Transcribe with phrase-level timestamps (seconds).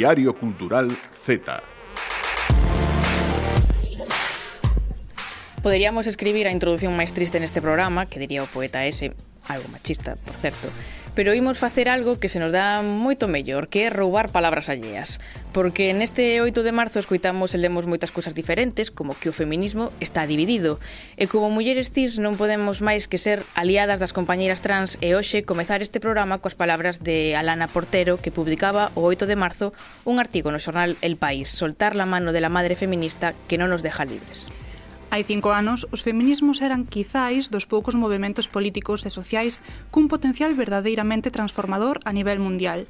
[0.00, 1.62] Diario Cultural Z.
[5.62, 9.12] Poderíamos escribir a introdución máis triste neste programa, que diría o poeta ese,
[9.44, 10.72] algo machista, por certo,
[11.20, 15.20] pero imos facer algo que se nos dá moito mellor, que é roubar palabras alleas.
[15.52, 19.92] Porque neste 8 de marzo escoitamos e lemos moitas cousas diferentes, como que o feminismo
[20.00, 20.80] está dividido.
[21.20, 25.44] E como mulleres cis non podemos máis que ser aliadas das compañeiras trans e hoxe
[25.44, 29.76] comezar este programa coas palabras de Alana Portero, que publicaba o 8 de marzo
[30.08, 33.68] un artigo no xornal El País, soltar la mano de la madre feminista que non
[33.68, 34.48] nos deja libres.
[35.10, 39.58] Hai cinco anos, os feminismos eran quizáis dos poucos movimentos políticos e sociais
[39.90, 42.86] cun potencial verdadeiramente transformador a nivel mundial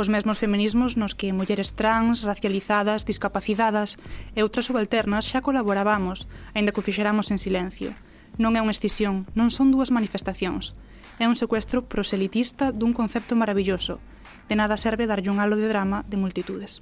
[0.00, 4.00] os mesmos feminismos nos que mulleres trans, racializadas, discapacitadas
[4.32, 6.24] e outras subalternas xa colaborábamos,
[6.56, 7.92] aínda que o fixéramos en silencio.
[8.40, 10.72] Non é unha escisión, non son dúas manifestacións.
[11.20, 14.00] É un secuestro proselitista dun concepto maravilloso.
[14.48, 16.80] De nada serve darlle un halo de drama de multitudes.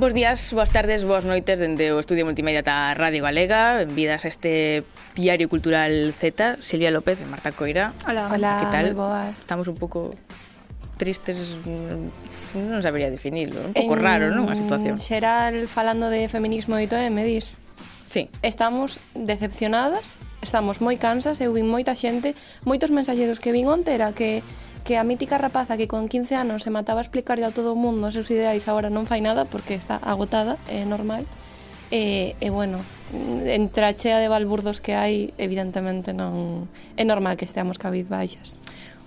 [0.00, 4.32] Bos días, boas tardes, boas noites dende o Estudio Multimedia da Radio Galega Benvidas a
[4.32, 4.80] este
[5.12, 8.96] Diario Cultural Z Silvia López e Marta Coira Hola, Hola que tal?
[8.96, 10.08] boas Estamos un pouco
[10.96, 11.36] tristes
[11.68, 14.48] mm, non sabería definirlo, un pouco raro, non?
[14.48, 14.96] A situación.
[14.96, 17.60] Xeral falando de feminismo e todo, me dis.
[18.00, 18.32] Sí.
[18.40, 22.32] Estamos decepcionadas, estamos moi cansas, eu vin moita xente,
[22.64, 24.40] moitos mensaxeros que vin onte era que
[24.84, 27.78] que a mítica rapaza que con 15 anos se mataba a explicarlle a todo o
[27.78, 31.24] mundo os seus ideais agora non fai nada porque está agotada, é normal.
[31.90, 32.78] E, e bueno,
[33.44, 38.56] entre a chea de balburdos que hai, evidentemente non é normal que esteamos cabid baixas.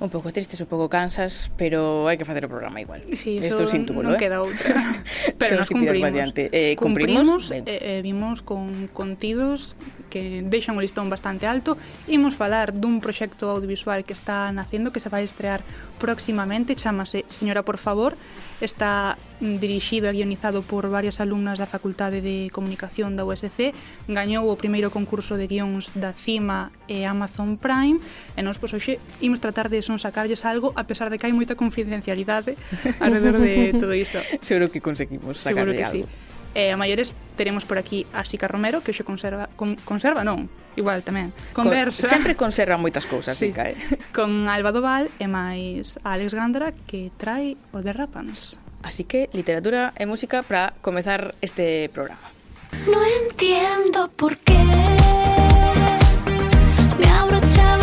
[0.03, 3.00] Un pouco tristes, un pouco cansas, pero hai que facer o programa igual.
[3.16, 4.20] Sí, Esto eso túmulo, non eh?
[4.20, 5.00] queda outra.
[5.40, 6.12] pero nos cumprimos.
[6.36, 9.80] Eh, cumprimos, cumprimos eh, eh, vimos con contidos
[10.13, 11.74] que deixan o listón bastante alto,
[12.06, 15.66] imos falar dun proxecto audiovisual que está nacendo, que se vai estrear
[15.97, 18.13] próximamente, chamase Señora por favor,
[18.62, 23.73] está mm, dirixido e guionizado por varias alumnas da Facultade de Comunicación da USC,
[24.06, 27.97] gañou o primeiro concurso de guións da CIMA e Amazon Prime,
[28.38, 31.34] e nós, pois, hoxe, imos tratar de son sacarlles algo, a pesar de que hai
[31.34, 32.53] moita confidencialidade
[33.02, 34.22] alrededor de todo isto.
[34.46, 36.06] Seguro que conseguimos sacarlle que algo.
[36.06, 36.33] Sí.
[36.53, 40.46] E a maiores teremos por aquí a Sica Romero, que hoxe conserva, con, conserva non,
[40.78, 42.06] igual tamén, conversa.
[42.06, 43.50] Con, sempre conserva moitas cousas, sí.
[43.50, 43.78] Sica, eh?
[44.18, 48.62] Con Alba Doval e máis a Alex Gándara, que trae o de Rapans.
[48.86, 52.30] Así que literatura e música para comezar este programa.
[52.85, 54.59] No entiendo por qué
[57.00, 57.83] me abrochaba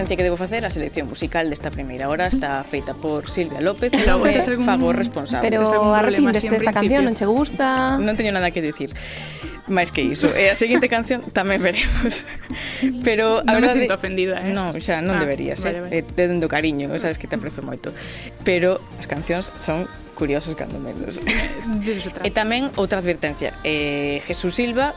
[0.00, 3.92] advertencia que debo facer a selección musical desta primeira hora está feita por Silvia López
[3.92, 4.32] e non me
[4.64, 5.44] fago responsable.
[5.44, 8.00] Pero arrepíndeste desta canción, non che gusta?
[8.00, 8.96] Non teño nada que dicir.
[9.68, 10.32] Máis que iso.
[10.32, 12.24] E a seguinte canción tamén veremos.
[13.06, 14.56] Pero a non verdade, me sinto ofendida, eh?
[14.56, 16.00] Non, xa non ah, deberías, vale, vale.
[16.00, 16.02] eh?
[16.02, 17.92] Te dendo cariño, sabes que te aprezo moito.
[18.40, 19.84] Pero as cancións son
[20.16, 21.20] curiosas cando menos.
[22.24, 23.52] e tamén outra advertencia.
[23.68, 24.96] Eh, Jesús Silva,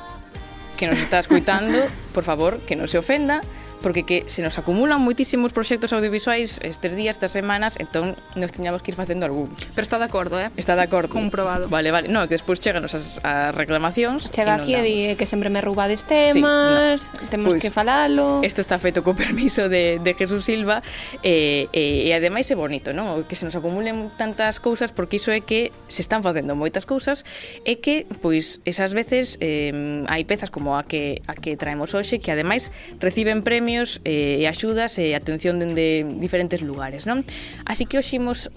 [0.79, 1.83] que nos está escuitando,
[2.15, 3.43] por favor, que non se ofenda,
[3.83, 8.81] porque que se nos acumulan moitísimos proxectos audiovisuais estes días, estas semanas, entón nos teñamos
[8.81, 9.51] que ir facendo algún.
[9.75, 10.49] Pero está de acordo, eh?
[10.55, 11.11] Está de acordo.
[11.11, 11.67] Comprobado.
[11.67, 12.07] Vale, vale.
[12.07, 14.31] No, que despois cheganos as, as reclamacións.
[14.31, 17.29] Chega aquí e di que sempre me roubades temas, sí, no.
[17.29, 18.39] temos pues, pois que falalo.
[18.41, 20.79] Isto está feito co permiso de, de Jesús Silva
[21.19, 23.27] e, e, e ademais é bonito, non?
[23.27, 27.27] Que se nos acumulen tantas cousas porque iso é que se están facendo moitas cousas
[27.67, 32.23] e que, pois, esas veces eh, hai pezas como a que, a que traemos hoxe
[32.23, 32.71] que ademais
[33.03, 37.25] reciben premios premios eh, e eh, axudas e eh, atención dende diferentes lugares, non?
[37.65, 38.53] Así que hoxe imos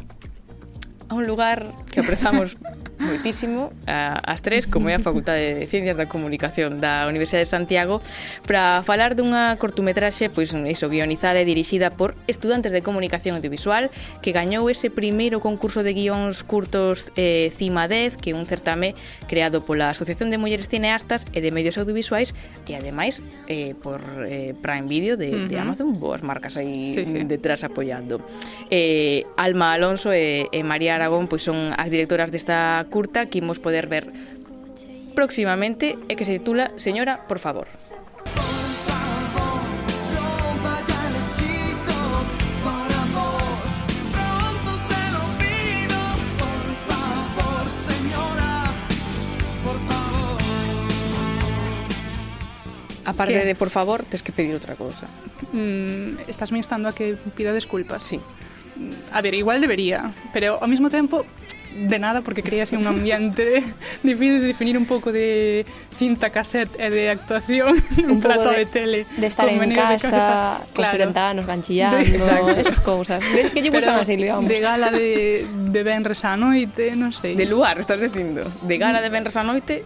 [1.08, 2.56] a un lugar que aprezamos
[2.99, 7.53] moitísimo a, as tres, como é a Facultade de Ciencias da Comunicación da Universidade de
[7.53, 8.00] Santiago,
[8.49, 13.93] para falar dunha cortometraxe pois iso guionizada e dirixida por estudantes de comunicación audiovisual
[14.25, 18.97] que gañou ese primeiro concurso de guións curtos eh, Cima 10, que é un certame
[19.29, 22.32] creado pola Asociación de Mulleres Cineastas e de Medios Audiovisuais
[22.64, 25.49] e ademais eh, por eh, Prime Video de, uh -huh.
[25.52, 27.25] de Amazon, boas marcas aí sí, sí.
[27.29, 28.25] detrás apoiando.
[28.73, 33.61] Eh, Alma Alonso e, e María Aragón pois son as directoras desta curta que imos
[33.61, 34.09] poder ver
[35.13, 37.69] próximamente e que se titula Señora, por favor.
[53.07, 53.47] Aparte ¿Qué?
[53.47, 55.07] de por favor, tens que pedir outra cousa.
[55.55, 58.03] Mm, estás me instando a que pida desculpas.
[58.03, 58.19] Sí.
[59.12, 61.25] A ver, igual debería, pero ao mesmo tempo
[61.76, 63.62] de nada porque creíase un ambiente
[64.02, 65.67] difícil de definir un pouco de
[65.99, 70.64] cinta cassette e de actuación un, un plato de, de tele de estar en casa,
[70.73, 71.12] con claro.
[71.12, 73.20] 70 anos ganchillando, de, esas cousas
[73.52, 74.49] que lle gustan a Silvia, vamos.
[74.49, 79.05] de gala de, de Benres a noite, non sei de luar, estás dicindo, de gala
[79.05, 79.84] de Benres a noite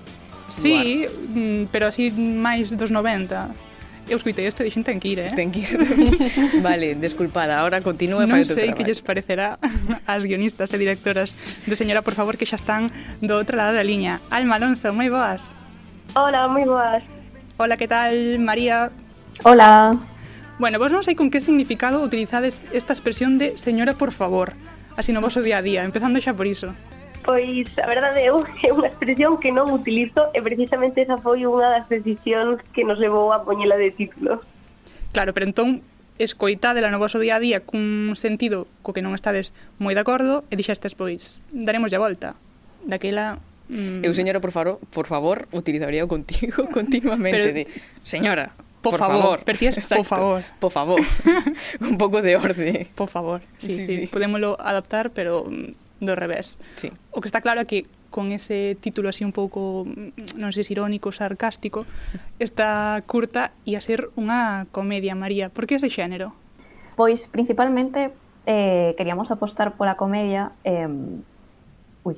[0.50, 1.10] Sí, lugar.
[1.30, 3.69] Mm, pero así máis dos 90
[4.10, 5.30] Eu escuitei isto e dixen ten que ir, eh?
[5.30, 5.70] Ten que ir.
[6.66, 9.62] vale, desculpada, ahora continúe Non sei que lles parecerá
[10.10, 12.90] as guionistas e directoras de Señora, por favor, que xa están
[13.22, 14.18] do outro lado da liña.
[14.34, 15.54] Alma Alonso, moi boas.
[16.18, 17.06] Hola, moi boas.
[17.54, 18.90] Hola, que tal, María?
[19.46, 19.94] Hola.
[20.58, 24.58] Bueno, vos non sei con que significado utilizades esta expresión de Señora, por favor,
[24.98, 26.74] así no vosso día a día, empezando xa por iso.
[27.24, 31.68] Pois a verdade eu é unha expresión que non utilizo e precisamente esa foi unha
[31.68, 34.40] das decisións que nos levou a poñela de título.
[35.12, 35.84] Claro, pero entón
[36.20, 40.44] escoitádela no vosso día a día cun sentido co que non estades moi de acordo
[40.52, 42.36] e dixestes, pois, daremos a volta.
[42.84, 43.40] Daquela
[43.70, 44.02] Mm.
[44.02, 47.54] Eu, señora, por favor, por favor, utilizaría o contigo continuamente Pero...
[47.54, 47.62] de,
[48.02, 48.50] señora,
[48.80, 49.22] Por, por favor.
[49.22, 49.38] favor.
[49.44, 50.42] Pertías, por favor.
[50.58, 51.00] Por favor.
[51.80, 52.88] Un pouco de orde.
[52.94, 53.42] Por favor.
[53.58, 53.96] Sí, sí, sí.
[53.96, 54.06] sí.
[54.06, 56.58] Podémoslo adaptar, pero mm, do revés.
[56.74, 56.90] Sí.
[57.12, 60.64] O que está claro é que con ese título así un pouco, mm, non sei
[60.64, 61.84] se irónico, sarcástico,
[62.40, 65.52] está curta e a ser unha comedia, María.
[65.52, 66.32] Por que ese xénero?
[66.96, 68.16] Pois principalmente
[68.48, 70.88] eh, queríamos apostar pola comedia eh,
[72.02, 72.16] ui,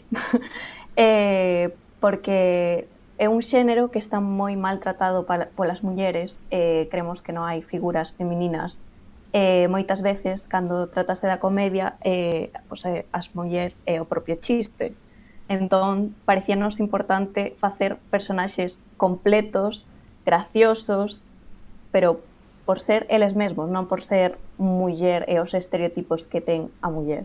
[0.97, 2.87] eh, porque
[3.22, 7.62] é un xénero que está moi maltratado para, polas mulleres, eh, cremos que non hai
[7.62, 8.82] figuras femininas.
[9.30, 14.10] Eh, moitas veces cando tratase da comedia eh, pois, eh, as muller é eh, o
[14.10, 14.90] propio chiste.
[15.46, 19.86] Entón parecíanos importante facer personaxes completos
[20.26, 21.22] graciosos
[21.94, 22.19] pero
[22.66, 27.22] por ser eles mesmos non por ser muller e os estereotipos que ten a muller.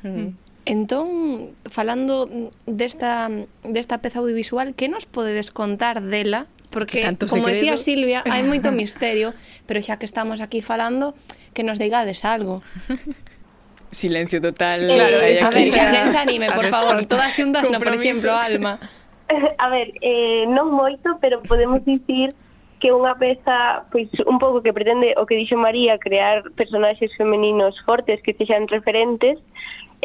[0.00, 0.32] Mm.
[0.66, 2.26] Entón, falando
[2.66, 3.30] desta,
[3.62, 6.50] desta peza audiovisual, que nos podedes contar dela?
[6.74, 9.30] Porque, que tanto como decía Silvia, hai moito misterio,
[9.70, 11.14] pero xa que estamos aquí falando,
[11.54, 12.66] que nos digades algo.
[13.94, 14.90] Silencio total.
[14.90, 16.98] Eh, claro, eh, a ver, que alguén se anime, por favor.
[17.06, 18.82] Todas xuntas, no, por exemplo, Alma.
[19.58, 22.34] A ver, eh, non moito, pero podemos dicir
[22.78, 27.78] que unha peza pois un pouco que pretende o que dixo María crear personaxes femeninos
[27.82, 29.38] fortes que sexan referentes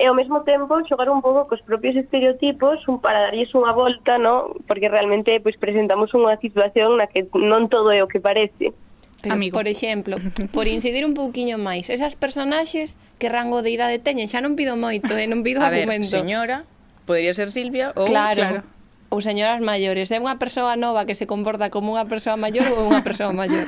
[0.02, 4.18] e ao mesmo tempo xogar un pouco cos propios estereotipos un, para darlles unha volta,
[4.18, 4.58] no?
[4.66, 8.74] porque realmente pois, presentamos unha situación na que non todo é o que parece.
[9.22, 9.54] Pero, Amigo.
[9.54, 10.18] por exemplo,
[10.58, 14.74] por incidir un pouquiño máis, esas personaxes que rango de idade teñen, xa non pido
[14.74, 15.30] moito, eh?
[15.30, 16.10] non pido a argumento.
[16.10, 16.66] Ver, señora,
[17.06, 18.10] podría ser Silvia ou...
[18.10, 18.42] Claro.
[18.42, 18.82] claro
[19.12, 22.88] ou señoras maiores, é unha persoa nova que se comporta como unha persoa maior ou
[22.96, 23.68] unha persoa maior?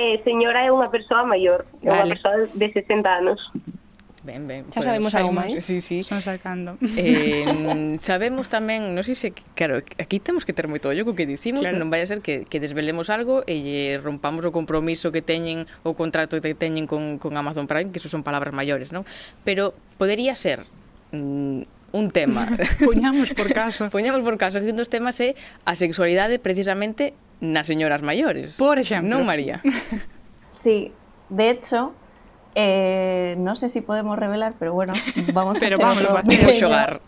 [0.00, 1.92] Eh, señora é unha persoa maior, é vale.
[1.92, 3.38] unha persoa de 60 anos.
[4.28, 4.68] Ben, ben.
[4.68, 5.64] Xa sabemos algo máis?
[5.64, 6.04] Sí, sí.
[6.04, 6.76] Son sacando.
[7.00, 7.48] Eh,
[7.96, 9.32] sabemos tamén, non sei se...
[9.56, 11.80] Claro, aquí temos que ter moito ollo co que dicimos, claro.
[11.80, 15.64] non vai a ser que, que desvelemos algo e lle rompamos o compromiso que teñen,
[15.80, 19.08] o contrato que teñen con, con Amazon Prime, que eso son palabras maiores, non?
[19.48, 20.68] Pero podería ser
[21.16, 21.64] mm,
[21.96, 22.44] un tema.
[22.84, 23.88] Poñamos por caso.
[23.96, 28.60] Poñamos por caso que un dos temas é a sexualidade precisamente nas señoras maiores.
[28.60, 29.08] Por exemplo.
[29.08, 29.64] Non, María?
[30.48, 30.90] Sí,
[31.28, 31.94] de hecho,
[32.58, 34.92] eh, no sé si podemos revelar, pero bueno,
[35.32, 37.00] vamos Pero a otro vamos a.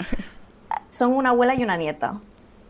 [0.91, 2.21] Son una abuela y una nieta.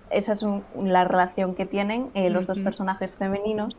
[0.08, 3.76] Esa es un- la relación que tienen eh, los dos personajes femeninos.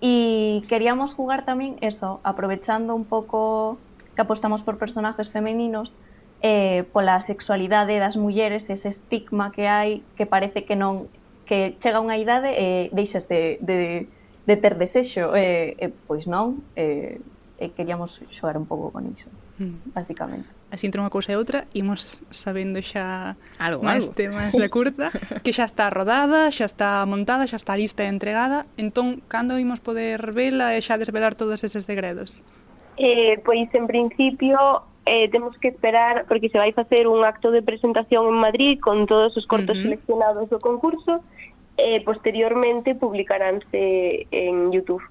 [0.00, 3.76] Y queríamos jugar también eso, aprovechando un pouco
[4.14, 5.92] que apostamos por personajes femeninos,
[6.40, 11.10] eh, pola sexualidade das mulleres, ese estigma que hai que parece que non
[11.42, 14.06] que chega unha idade e deixas de, de,
[14.46, 17.18] de ter desexo, eh, eh, pois non, eh,
[17.58, 19.26] e queríamos xogar un pouco con iso,
[19.58, 19.90] mm.
[19.90, 20.46] basicamente.
[20.70, 24.14] Así entre unha cousa e outra, imos sabendo xa algo, máis algo.
[24.14, 25.10] temas da curta,
[25.44, 29.82] que xa está rodada, xa está montada, xa está lista e entregada, entón, cando imos
[29.82, 32.46] poder vela e xa desvelar todos eses segredos?
[32.94, 37.62] Eh, pois, en principio, eh, temos que esperar, porque se vai facer un acto de
[37.62, 39.84] presentación en Madrid con todos os cortos uh -huh.
[39.98, 41.26] seleccionados do concurso,
[41.74, 45.02] e eh, posteriormente publicaránse en YouTube.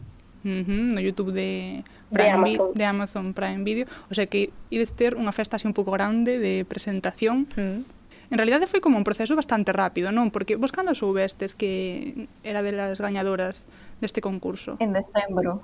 [0.47, 2.73] Uh -huh, no YouTube de Prime de Amazon.
[2.73, 3.85] De Amazon Prime Video.
[4.09, 7.47] O sea que ides ter unha festa así un pouco grande de presentación.
[7.55, 7.97] Mm.
[8.27, 10.31] En realidade foi como un proceso bastante rápido, non?
[10.31, 13.67] Porque Buscando soubestes que era de las gañadoras
[14.03, 14.75] deste concurso.
[14.79, 15.63] En decembro.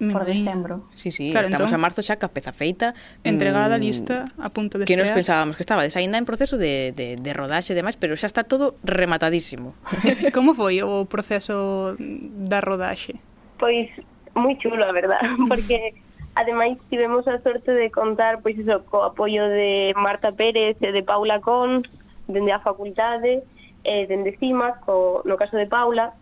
[0.00, 0.12] Mm.
[0.12, 0.88] Por decembro.
[0.94, 2.96] Sí, sí, claro, estamos entón, a marzo xa ca peza feita.
[3.20, 6.96] Entregada, mm, lista, a punto de Que nos pensábamos que estaba desaínda en proceso de,
[6.96, 9.76] de, de rodaxe e demais, pero xa está todo rematadísimo.
[10.36, 13.20] como foi o proceso da rodaxe?
[13.60, 13.92] Pois
[14.34, 15.94] moi chulo, a verdad, porque
[16.34, 21.02] ademais tivemos a sorte de contar pois iso, co apoio de Marta Pérez e de
[21.02, 21.82] Paula Con,
[22.28, 23.42] dende a facultade,
[23.84, 26.14] eh, dende cima, co, no caso de Paula,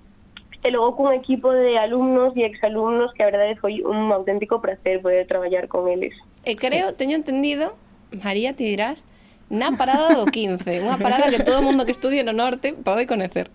[0.65, 4.99] e logo cun equipo de alumnos e exalumnos que a verdade foi un auténtico placer
[4.99, 6.17] poder traballar con eles.
[6.43, 7.79] E eh, creo, teño entendido,
[8.11, 9.07] María, ti dirás,
[9.49, 13.49] na parada do 15, unha parada que todo mundo que estudie no norte pode conocer.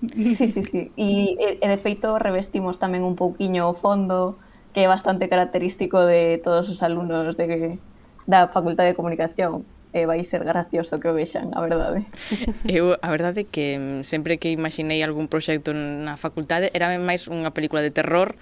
[0.00, 0.92] Sí, sí, sí.
[0.96, 1.04] E,
[1.42, 4.38] e eh, de feito revestimos tamén un pouquiño o fondo
[4.72, 7.82] que é bastante característico de todos os alumnos de,
[8.30, 9.66] da Facultade de Comunicación
[9.98, 12.06] e vai ser gracioso que o vexan, a verdade.
[12.68, 17.50] Eu, a verdade que mm, sempre que imaginei algún proxecto na facultade era máis unha
[17.50, 18.38] película de terror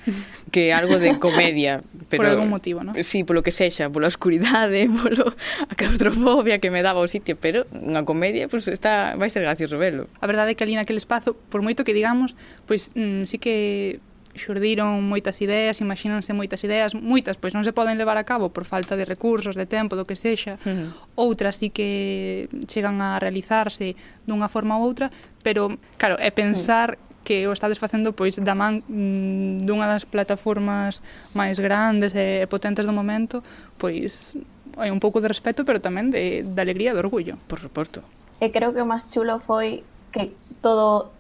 [0.53, 1.81] que algo de comedia.
[2.13, 2.93] Pero, por algún motivo, non?
[3.01, 5.33] Sí, polo que sexa, pola oscuridade, polo
[5.67, 9.43] a claustrofobia que me daba o sitio, pero unha comedia, pois pues, está vai ser
[9.43, 10.07] gracioso velo.
[10.21, 12.37] A verdade é que ali naquele espazo, por moito que digamos,
[12.69, 13.99] pois pues, mm, sí que
[14.37, 18.65] xurdiron moitas ideas, imagínanse moitas ideas, moitas pois non se poden levar a cabo por
[18.65, 20.61] falta de recursos, de tempo, do que sexa.
[20.63, 21.29] Uh -huh.
[21.29, 23.97] Outras sí que chegan a realizarse
[24.29, 25.11] dunha forma ou outra,
[25.43, 29.91] pero claro, é pensar uh -huh que o estades facendo pois da man mm, dunha
[29.91, 31.03] das plataformas
[31.35, 33.43] máis grandes e potentes do momento,
[33.83, 34.39] pois
[34.79, 37.35] hai un pouco de respeto, pero tamén de, de alegría e de orgullo.
[37.51, 38.07] Por suposto.
[38.39, 39.83] E creo que o máis chulo foi
[40.15, 40.31] que
[40.63, 41.11] todo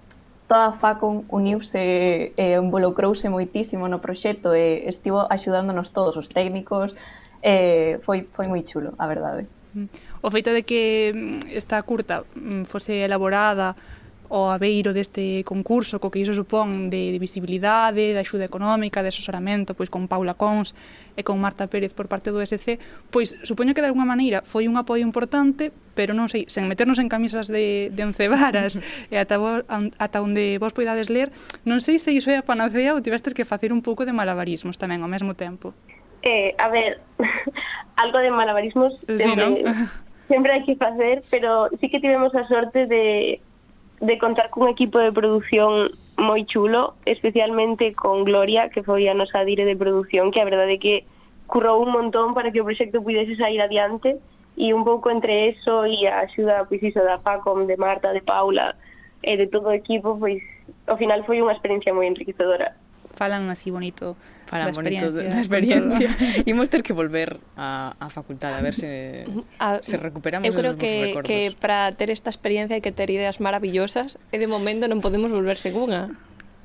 [0.48, 6.94] toda a Facon uniuse e involucrouse moitísimo no proxecto e estivo axudándonos todos os técnicos
[7.42, 9.46] e foi, foi moi chulo, a verdade.
[10.22, 13.76] O feito de que mm, esta curta mm, fose elaborada
[14.28, 19.10] o aveiro deste concurso co que iso supón de, de visibilidade, de axuda económica, de
[19.10, 20.74] asesoramento, pois con Paula Cons
[21.16, 22.78] e con Marta Pérez por parte do SC,
[23.10, 27.00] pois supoño que de alguma maneira foi un apoio importante, pero non sei, sen meternos
[27.00, 28.76] en camisas de, de once varas
[29.12, 31.32] e ata, vos, ata onde vos poidades ler,
[31.64, 34.76] non sei se iso é a panacea ou tivestes que facer un pouco de malabarismos
[34.76, 35.72] tamén ao mesmo tempo.
[36.26, 37.00] Eh, a ver,
[38.02, 40.06] algo de malabarismos sí, sempre, ¿no?
[40.28, 43.40] sempre hai que facer, pero sí que tivemos a sorte de
[44.00, 49.44] de contar cun equipo de produción moi chulo, especialmente con Gloria, que foi a nosa
[49.44, 50.94] dire de produción, que a verdade é que
[51.46, 54.16] currou un montón para que o proxecto pudese sair adiante
[54.56, 58.24] e un pouco entre eso e a axuda pois iso da Facom, de Marta, de
[58.24, 58.74] Paula
[59.22, 60.40] e de todo o equipo, pois
[60.88, 62.72] ao final foi unha experiencia moi enriquecedora
[63.16, 64.14] falan así bonito
[64.46, 66.12] falan da bonito da experiencia
[66.44, 69.24] imos ter que volver a, a facultade a ver se,
[69.58, 71.26] a, se recuperamos eu creo que, recordos.
[71.26, 75.32] que para ter esta experiencia hai que ter ideas maravillosas e de momento non podemos
[75.32, 76.06] volver segunda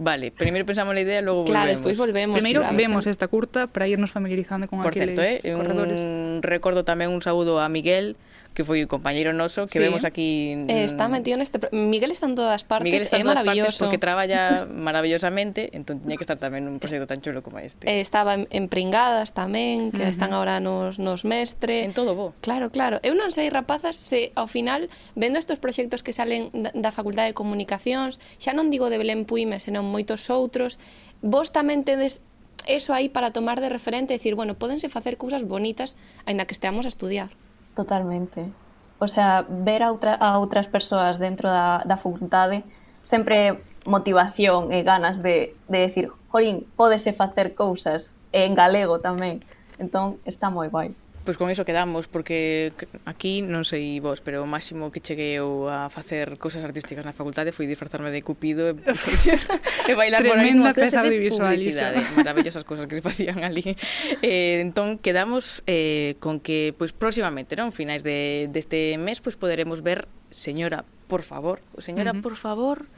[0.01, 1.53] Vale, primeiro pensamos na idea, logo claro, volvemos.
[1.61, 2.33] Claro, despois volvemos.
[2.33, 6.01] Primeiro claro, vemos esta curta para irnos familiarizando con Por aqueles certo, eh, corredores.
[6.01, 8.17] Un recordo tamén un saúdo a Miguel,
[8.53, 9.83] que foi o compañeiro noso que sí.
[9.83, 13.39] vemos aquí eh, está metido neste Miguel está en todas partes, Miguel está en todas
[13.39, 17.63] maravilloso partes porque traballa maravillosamente, entón tiña que estar tamén un proxecto tan chulo como
[17.63, 17.87] este.
[17.87, 20.13] Eh, estaba en Pringadas tamén, que uh -huh.
[20.13, 21.87] están agora nos nos mestre.
[21.87, 22.35] En todo bo.
[22.43, 22.99] Claro, claro.
[23.07, 27.31] Eu non sei rapazas se ao final vendo estes proxectos que salen da, da Facultade
[27.31, 30.75] de Comunicacións, xa non digo de Belén Puime, senón moitos outros,
[31.23, 32.19] vos tamén tedes
[32.67, 35.95] eso aí para tomar de referente e decir, bueno, podense facer cousas bonitas
[36.27, 37.31] aínda que esteamos a estudiar.
[37.75, 38.51] Totalmente.
[38.99, 42.63] O sea, ver a, outra, a outras persoas dentro da, da facultade
[43.01, 49.41] sempre motivación e ganas de, de decir, jolín, podese facer cousas en galego tamén.
[49.81, 50.93] Entón, está moi guai.
[51.21, 52.73] Pois con iso quedamos, porque
[53.05, 57.13] aquí non sei vos, pero o máximo que cheguei eu a facer cousas artísticas na
[57.13, 58.73] facultade foi disfrazarme de cupido e,
[59.89, 62.01] e bailar por aí nunha clase de publicidade.
[62.17, 63.77] Maravillosas cousas que se facían ali.
[64.25, 69.85] Eh, entón, quedamos eh, con que pois, próximamente, non finais de, deste mes, pois poderemos
[69.85, 72.25] ver Señora, por favor, Señora, uh -huh.
[72.25, 72.89] por favor,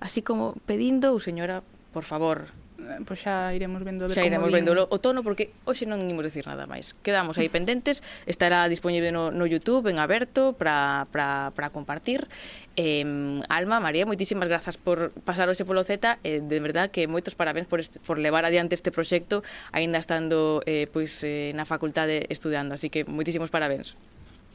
[0.00, 1.60] así como pedindo ou Señora,
[1.92, 2.48] por favor,
[2.86, 5.98] Eh, pois xa iremos vendo a ver xa iremos vendo o tono porque hoxe non
[6.06, 6.94] imos decir nada máis.
[7.02, 12.30] Quedamos aí pendentes, estará disponible no, no YouTube en aberto para para compartir.
[12.76, 13.02] Eh,
[13.48, 17.66] Alma, María, moitísimas grazas por pasar hoxe polo Z, eh, de verdad que moitos parabéns
[17.66, 22.76] por este, por levar adiante este proxecto aínda estando eh, pois eh, na facultade estudiando,
[22.76, 23.96] así que moitísimos parabéns.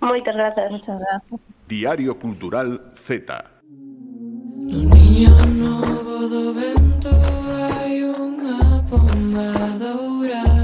[0.01, 1.39] Moitas grazas, muchas grazas.
[1.67, 3.61] Diario Cultural Z.
[4.71, 7.40] No niño novo do vento
[8.91, 10.60] pomada dorada.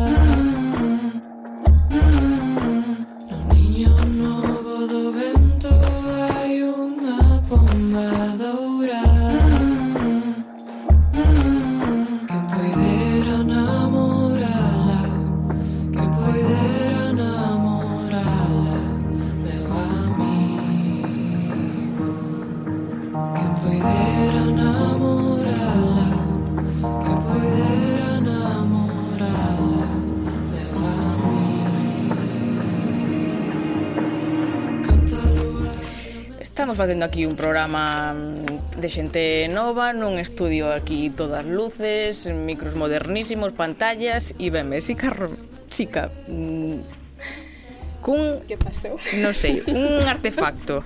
[36.77, 43.51] facendo aquí un programa mm, de xente nova, nun estudio aquí todas luces, micros modernísimos,
[43.57, 45.34] pantallas e benme, si carro,
[45.67, 46.77] chica, mm,
[48.05, 48.46] cun...
[48.46, 49.01] Que pasou?
[49.17, 50.86] Non sei, un artefacto.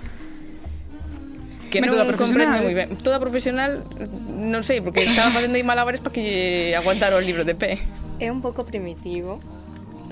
[1.71, 2.99] que non toda comprende moi ben.
[2.99, 7.47] Toda profesional, mm, non sei, porque estaba facendo aí malabares para que aguantara o libro
[7.47, 7.79] de pé.
[8.19, 9.39] É un pouco primitivo,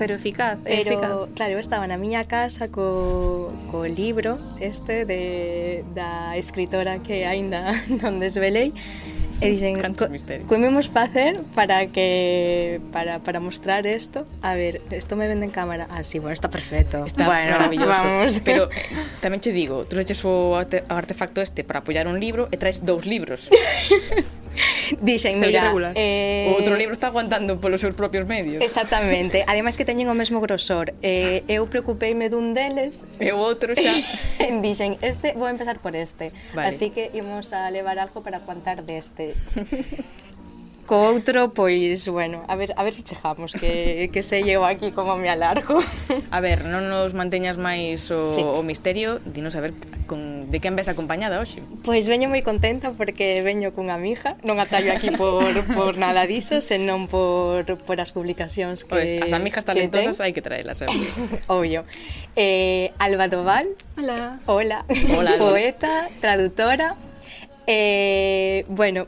[0.00, 1.28] Pero eficaz, pero, eficaz.
[1.36, 7.76] claro, eu estaba na miña casa co, co libro este de, da escritora que aínda
[8.00, 8.72] non desvelei
[9.44, 10.08] e dixen, co,
[10.48, 15.84] comemos facer para que para, para mostrar isto a ver, isto me vende en cámara
[15.92, 17.04] ah, sí, bueno, está perfecto.
[17.04, 17.92] Está bueno, maravilloso.
[17.92, 18.40] vamos.
[18.40, 22.16] pero eh, tamén che digo, tú eches o arte, o artefacto este para apoiar un
[22.16, 23.52] libro e traes dous libros.
[25.00, 26.50] Dixen, mira, eh...
[26.50, 28.62] o outro libro está aguantando polos seus propios medios.
[28.62, 29.44] Exactamente.
[29.50, 30.92] Ademais que teñen o mesmo grosor.
[31.02, 33.94] Eh, eu preocupeime dun deles, e o outro xa.
[34.64, 36.34] Dixen, este vou empezar por este.
[36.52, 36.68] Vale.
[36.68, 39.34] Así que imos a levar algo para aguantar deste
[40.90, 44.90] co outro, pois, bueno, a ver, a ver se chegamos, que, que se llevo aquí
[44.90, 45.78] como me alargo.
[46.34, 48.42] A ver, non nos manteñas máis o, sí.
[48.42, 49.70] o misterio, dinos a ver
[50.10, 51.62] con, de quen ves acompañada hoxe.
[51.86, 55.46] Pois veño moi contenta porque veño cunha mija, non a traio aquí por,
[55.78, 60.42] por nada diso, senón por, por as publicacións que pois, As amigas talentosas hai que
[60.42, 60.90] traelas eh.
[60.90, 61.06] sempre.
[61.54, 61.86] Obvio.
[62.34, 63.78] Eh, Alba Doval.
[63.94, 64.42] Hola.
[64.50, 64.82] Hola.
[65.14, 65.38] Hola.
[65.38, 66.98] Poeta, traductora.
[67.70, 69.06] Eh, bueno,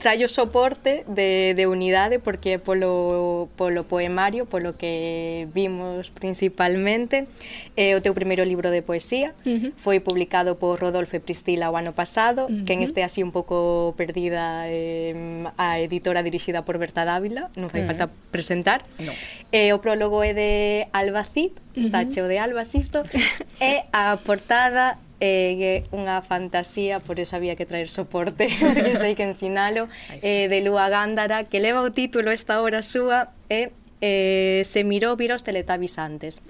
[0.00, 7.28] traio soporte de, de unidade porque polo, polo poemario, polo que vimos principalmente,
[7.76, 9.72] é eh, o teu primeiro libro de poesía, uh -huh.
[9.76, 12.64] foi publicado por Rodolfo e Pristila o ano pasado, uh -huh.
[12.64, 17.84] quen este así un pouco perdida eh, a editora dirixida por Berta Dávila, non fai
[17.84, 17.92] uh -huh.
[17.92, 18.88] falta presentar.
[19.04, 19.12] No.
[19.52, 20.52] Eh, o prólogo é de
[20.96, 21.84] Alba Cid, uh -huh.
[21.84, 23.04] está cheo de albas isto,
[23.60, 29.26] e a portada é unha fantasía, por eso había que traer soporte, porque hai que
[29.26, 29.88] ensinalo,
[30.22, 35.16] eh, de Lúa Gándara, que leva o título esta hora súa, e eh, se mirou
[35.16, 36.42] vir os teletubbies antes.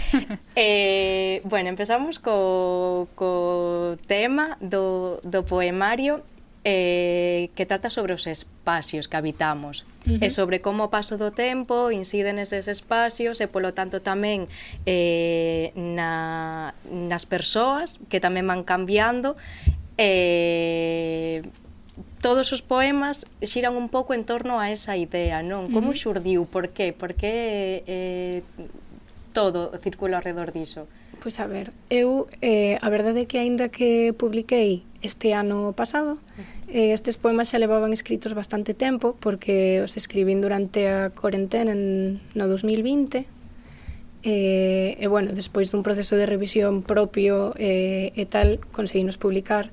[0.56, 6.22] eh, bueno, empezamos co, co tema do, do poemario
[6.66, 10.26] eh, que trata sobre os espacios que habitamos uh -huh.
[10.26, 14.50] e sobre como o paso do tempo incide neses espacios e polo tanto tamén
[14.82, 19.38] eh, na, nas persoas que tamén van cambiando
[19.94, 21.46] eh,
[22.18, 25.70] todos os poemas xiran un pouco en torno a esa idea, non?
[25.70, 26.50] Como xurdiu?
[26.50, 26.90] Por que?
[26.90, 28.42] Por que eh,
[29.30, 30.90] todo circula alrededor diso?
[31.22, 36.18] Pois a ver, eu eh, a verdade é que aínda que publiquei este ano pasado.
[36.66, 42.18] Eh, estes poemas xa levaban escritos bastante tempo porque os escribín durante a cuarentena en,
[42.34, 43.24] no 2020 e,
[44.26, 49.70] eh, e bueno, despois dun proceso de revisión propio eh, e tal, conseguimos publicar.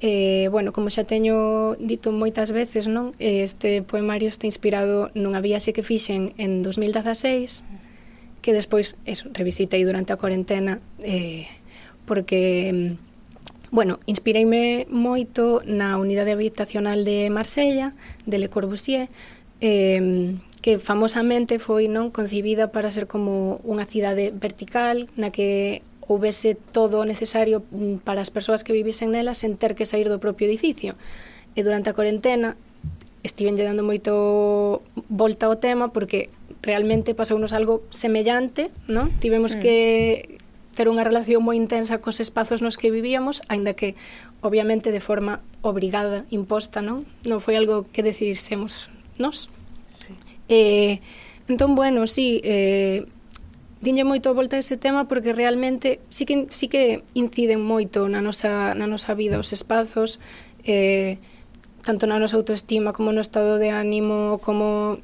[0.00, 3.12] Eh, bueno, como xa teño dito moitas veces, non?
[3.20, 7.68] Eh, este poemario está inspirado nunha viaxe que fixen en 2016
[8.40, 11.46] que despois eso, revisitei durante a cuarentena eh,
[12.08, 13.09] porque mm,
[13.70, 17.94] Bueno, inspireime moito na unidade habitacional de Marsella,
[18.26, 19.08] de Le Corbusier,
[19.60, 26.58] eh, que famosamente foi non concibida para ser como unha cidade vertical na que houvese
[26.58, 30.18] todo o necesario mm, para as persoas que vivisen nela sen ter que sair do
[30.18, 30.98] propio edificio.
[31.54, 32.58] E durante a cuarentena
[33.22, 36.28] estiven lle dando moito volta ao tema porque
[36.60, 39.14] realmente pasounos algo semellante, non?
[39.22, 39.60] Tivemos mm.
[39.62, 39.76] que
[40.80, 44.00] ter unha relación moi intensa cos espazos nos que vivíamos, aínda que
[44.40, 47.04] obviamente de forma obrigada, imposta, non?
[47.28, 48.88] Non foi algo que decidísemos
[49.20, 49.52] nós.
[49.92, 50.16] Sí.
[50.48, 51.04] Eh,
[51.52, 53.04] entón, bueno, sí, eh,
[53.84, 58.08] dinlle moito a volta a ese tema porque realmente sí que, sí que inciden moito
[58.08, 60.16] na nosa, na nosa vida os espazos,
[60.64, 61.20] eh,
[61.84, 64.96] tanto na nosa autoestima como no estado de ánimo, como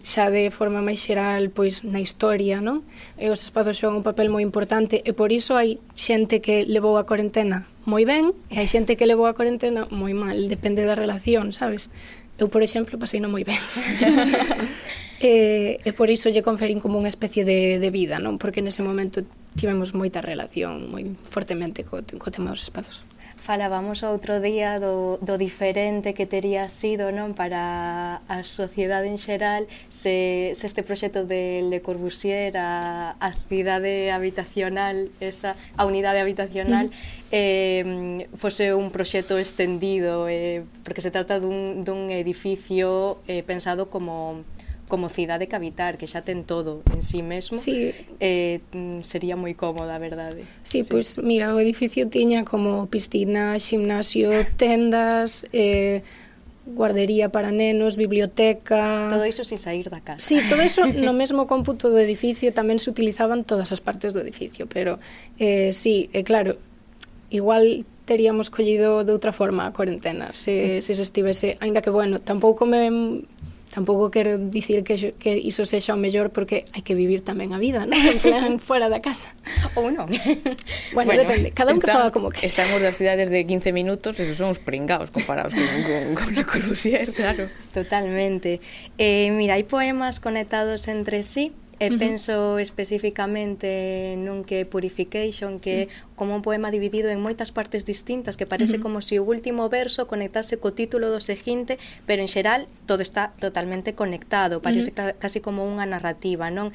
[0.00, 2.86] xa de forma máis xeral pois na historia, non?
[3.20, 6.96] E os espazos xogan un papel moi importante e por iso hai xente que levou
[6.96, 10.96] a cuarentena moi ben e hai xente que levou a cuarentena moi mal, depende da
[10.96, 11.90] relación, sabes?
[12.40, 13.58] Eu, por exemplo, pasei non moi ben.
[15.22, 18.42] e, e por iso lle conferín como unha especie de, de vida, non?
[18.42, 19.22] Porque nese momento
[19.54, 23.06] tivemos moita relación moi fortemente co, co tema dos espazos.
[23.42, 29.66] Falábamos outro día do, do diferente que tería sido non para a sociedade en xeral
[29.90, 36.94] se, se este proxecto de Le Corbusier a, a cidade habitacional, esa, a unidade habitacional,
[37.34, 44.46] eh, fose un proxecto extendido, eh, porque se trata dun, dun edificio eh, pensado como
[44.92, 47.96] como cidade que habitar, que xa ten todo en sí mesmo, sí.
[48.20, 50.44] Eh, mm, sería moi cómoda, verdade?
[50.68, 56.04] Sí, sí, pois mira, o edificio tiña como piscina, ximnasio, tendas, eh,
[56.68, 59.08] guardería para nenos, biblioteca...
[59.08, 60.20] Todo iso sin sair da casa.
[60.20, 64.20] Sí, todo iso no mesmo cómputo do edificio tamén se utilizaban todas as partes do
[64.20, 65.00] edificio, pero
[65.40, 66.60] eh, sí, eh, claro,
[67.32, 72.20] igual teríamos collido de outra forma a cuarentena, se, se eso estivese, ainda que bueno,
[72.20, 73.24] tampouco me
[73.72, 77.58] tampouco quero dicir que, que iso sexa o mellor porque hai que vivir tamén a
[77.58, 77.96] vida, non?
[78.12, 79.32] En plan, fora da casa.
[79.80, 80.12] Ou non.
[80.92, 81.56] Bueno, bueno depende.
[81.56, 82.44] Cada un está, que faga como que.
[82.44, 86.44] Están das cidades de 15 minutos, esos son os pringados comparados con, con, con Le
[86.44, 87.48] Corbusier, claro.
[87.72, 88.60] Totalmente.
[89.00, 96.14] Eh, mira, hai poemas conectados entre sí, E penso especificamente nun que Purification, que é
[96.14, 99.66] como un poema dividido en moitas partes distintas, que parece como se si o último
[99.66, 105.18] verso conectase co título do seguinte, pero en xeral todo está totalmente conectado, parece ca
[105.18, 106.70] casi como unha narrativa, non?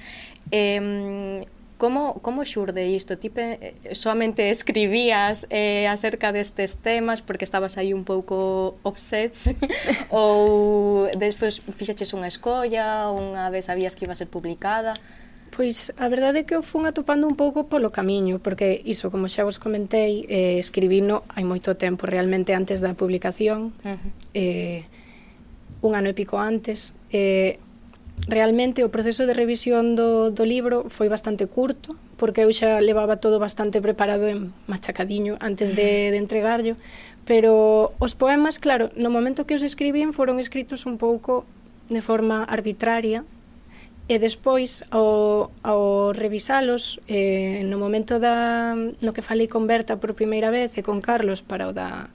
[0.51, 3.17] Eh, Como, como xurde isto?
[3.21, 9.53] Ti eh, soamente escribías eh, acerca destes temas porque estabas aí un pouco obsets
[10.09, 14.97] ou despois fixaches unha escolla, unha vez sabías que iba a ser publicada?
[15.53, 19.29] Pois a verdade é que eu fun atopando un pouco polo camiño, porque iso, como
[19.29, 24.09] xa vos comentei, eh, escribino hai moito tempo, realmente antes da publicación, uh -huh.
[24.33, 24.81] eh,
[25.81, 27.61] un ano e pico antes, eh,
[28.25, 33.21] realmente o proceso de revisión do, do libro foi bastante curto, porque eu xa levaba
[33.21, 36.73] todo bastante preparado en machacadiño antes de, de entregarlo,
[37.30, 41.45] pero os poemas, claro, no momento que os escribín foron escritos un pouco
[41.88, 43.21] de forma arbitraria,
[44.08, 50.15] e despois ao, ao revisalos eh, no momento da, no que falei con Berta por
[50.15, 52.08] primeira vez e con Carlos para o da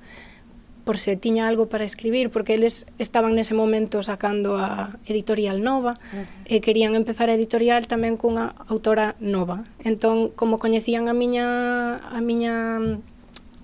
[0.85, 5.99] por se tiña algo para escribir, porque eles estaban nese momento sacando a editorial nova
[6.13, 6.27] uh -huh.
[6.51, 9.63] e querían empezar a editorial tamén cunha autora nova.
[9.87, 12.81] Entón, como coñecían a miña a miña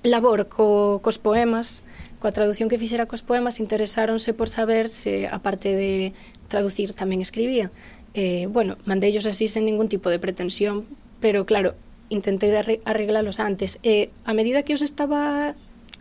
[0.07, 1.83] labor co, cos poemas,
[2.23, 6.15] coa traducción que fixera cos poemas, interesáronse por saber se, aparte de
[6.47, 7.71] traducir, tamén escribía.
[8.15, 10.87] Eh, bueno, mandeillos así sen ningún tipo de pretensión,
[11.19, 11.75] pero claro,
[12.09, 12.51] intentei
[12.87, 13.79] arreglalos antes.
[13.83, 15.55] Eh, a medida que os estaba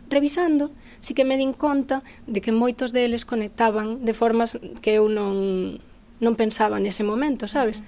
[0.08, 5.06] revisando, sí que me din conta de que moitos deles conectaban de formas que eu
[5.06, 5.78] non,
[6.18, 7.82] non pensaba nese momento, sabes?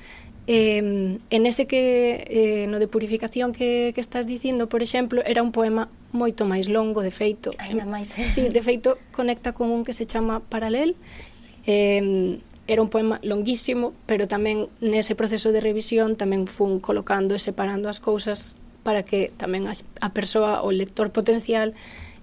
[0.47, 5.43] Eh, en ese que eh, no de purificación que, que estás dicindo, por exemplo, era
[5.43, 7.55] un poema moito máis longo, de feito.
[7.63, 8.11] Ainda máis.
[8.17, 10.99] Sí, de feito, conecta con un que se chama Paralel.
[11.23, 11.55] Sí.
[11.67, 17.43] Eh, era un poema longuísimo, pero tamén nese proceso de revisión tamén fun colocando e
[17.43, 18.55] separando as cousas
[18.87, 21.75] para que tamén a, a persoa, o lector potencial,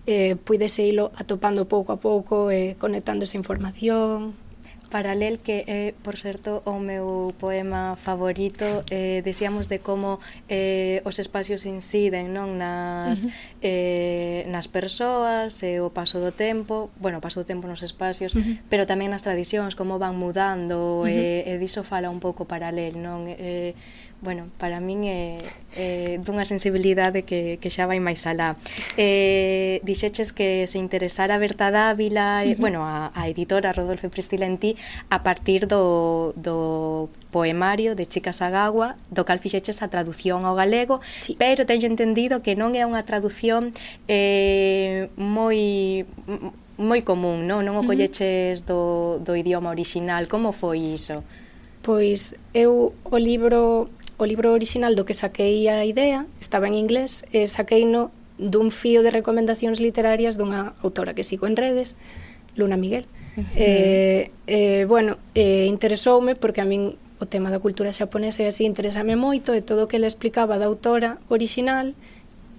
[0.08, 4.34] eh, puidese ilo atopando pouco a pouco e eh, conectando esa información.
[4.89, 11.04] Paralel que é, eh, por certo, o meu poema favorito eh, Decíamos de como eh,
[11.04, 13.67] os espacios inciden non nas, uh -huh.
[13.67, 17.84] eh, nas persoas e eh, o paso do tempo Bueno, o paso do tempo nos
[17.84, 18.63] espacios uh -huh.
[18.72, 21.12] Pero tamén nas tradicións, como van mudando uh -huh.
[21.12, 23.28] eh, E diso fala un pouco paralel, non?
[23.28, 23.76] Eh,
[24.19, 25.38] Bueno, para min é,
[25.77, 28.58] é dunha sensibilidade que, que xa vai máis alá.
[28.97, 32.58] Eh, dixeches que se interesara Berta Dávila, uh -huh.
[32.58, 34.73] bueno, a, a editora Rodolfo Pristila en ti,
[35.13, 40.97] a partir do, do poemario de Chicas Agagua, do cal fixeches a traducción ao galego,
[41.21, 41.38] sí.
[41.38, 43.69] pero teño entendido que non é unha traducción
[44.10, 46.10] eh, moi
[46.77, 47.65] moi común, non?
[47.65, 50.25] Non o colleches do, do idioma orixinal.
[50.25, 51.25] Como foi iso?
[51.82, 57.25] Pois eu o libro o libro original do que saquei a idea estaba en inglés
[57.32, 61.95] e saquei no dun fío de recomendacións literarias dunha autora que sigo en redes,
[62.58, 63.06] Luna Miguel.
[63.38, 63.58] Uh -huh.
[63.58, 68.65] eh, eh, bueno, eh, interesoume porque a min o tema da cultura xaponesa e así
[68.65, 71.97] interesame moito e todo o que le explicaba da autora original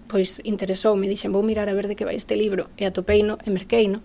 [0.09, 3.53] pois interesoume, dixen vou mirar a ver de que vai este libro e atopeino e
[3.53, 4.01] merqueino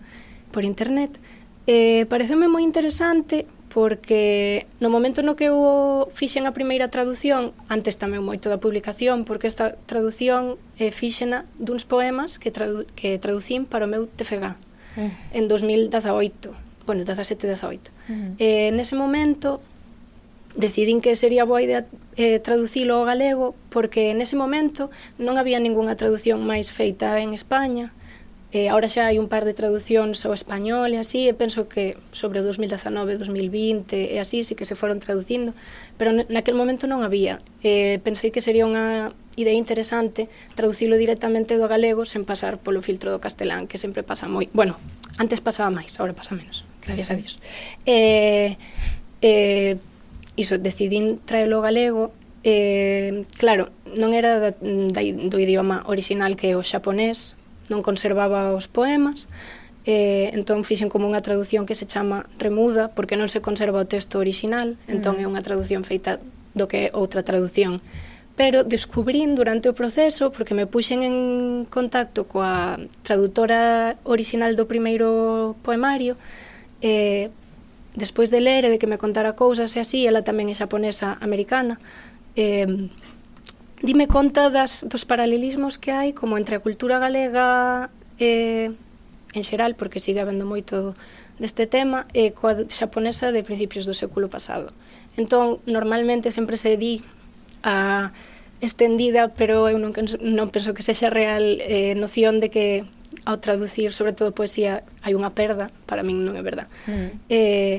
[0.52, 1.18] por internet.
[1.66, 7.98] Eh, pareceume moi interesante porque no momento no que eu fixen a primeira traducción, antes
[7.98, 13.66] tamén moito da publicación, porque esta traducción eh, fixena duns poemas que, tradu que traducín
[13.66, 14.54] para o meu TFG eh.
[14.94, 15.12] Mm.
[15.34, 16.54] en 2018,
[16.86, 17.50] bueno, 17, 18.
[17.50, 18.36] Uh -huh.
[18.38, 19.58] eh, nese momento
[20.54, 25.98] decidín que sería boa idea eh, traducilo ao galego porque nese momento non había ningunha
[25.98, 27.90] traducción máis feita en España
[28.54, 31.98] Eh, ahora xa hai un par de traduccións ao español e así, e penso que
[32.14, 35.58] sobre o 2019, 2020 e así, sí que se foron traducindo,
[35.98, 37.42] pero naquel momento non había.
[37.66, 43.10] Eh, pensei que sería unha idea interesante traducilo directamente do galego sen pasar polo filtro
[43.10, 44.46] do castelán, que sempre pasa moi...
[44.54, 44.78] Bueno,
[45.18, 47.42] antes pasaba máis, ahora pasa menos, gracias a Dios.
[47.90, 48.54] Eh,
[49.26, 49.82] eh,
[50.38, 52.14] iso, decidín traelo galego
[52.44, 57.40] Eh, claro, non era da, da, do idioma orixinal que é o xaponés,
[57.74, 59.26] non conservaba os poemas,
[59.90, 63.90] eh, entón fixen como unha traducción que se chama Remuda, porque non se conserva o
[63.90, 64.94] texto original, mm.
[64.94, 66.22] entón é unha traducción feita
[66.54, 67.82] do que é outra traducción.
[68.34, 71.16] Pero descubrín durante o proceso, porque me puxen en
[71.70, 76.18] contacto coa traductora original do primeiro poemario,
[76.82, 77.30] eh,
[77.94, 81.20] despois de ler e de que me contara cousas e así, ela tamén é xaponesa
[81.22, 81.78] americana,
[82.34, 82.66] eh,
[83.84, 88.72] dime conta das, dos paralelismos que hai como entre a cultura galega e,
[89.36, 90.96] en xeral, porque sigue habendo moito
[91.38, 94.72] deste tema, e coa xaponesa de principios do século pasado.
[95.20, 97.04] Entón, normalmente sempre se di
[97.62, 98.16] a
[98.64, 99.92] estendida, pero eu non,
[100.24, 102.88] non penso que sexa real eh, noción de que
[103.28, 106.72] ao traducir, sobre todo poesía, hai unha perda, para min non é verdad.
[106.88, 107.20] Mm.
[107.28, 107.78] Eh,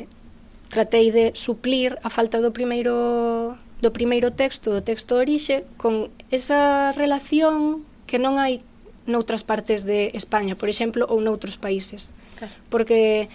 [0.68, 6.92] tratei de suplir a falta do primeiro do primeiro texto, do texto orixe, con esa
[6.92, 8.62] relación que non hai
[9.04, 12.14] noutras partes de España, por exemplo, ou noutros países.
[12.36, 12.54] Claro.
[12.70, 13.28] Porque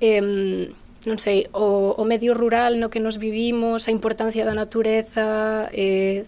[0.00, 0.70] eh,
[1.06, 6.26] non sei, o, o medio rural no que nos vivimos, a importancia da natureza, eh,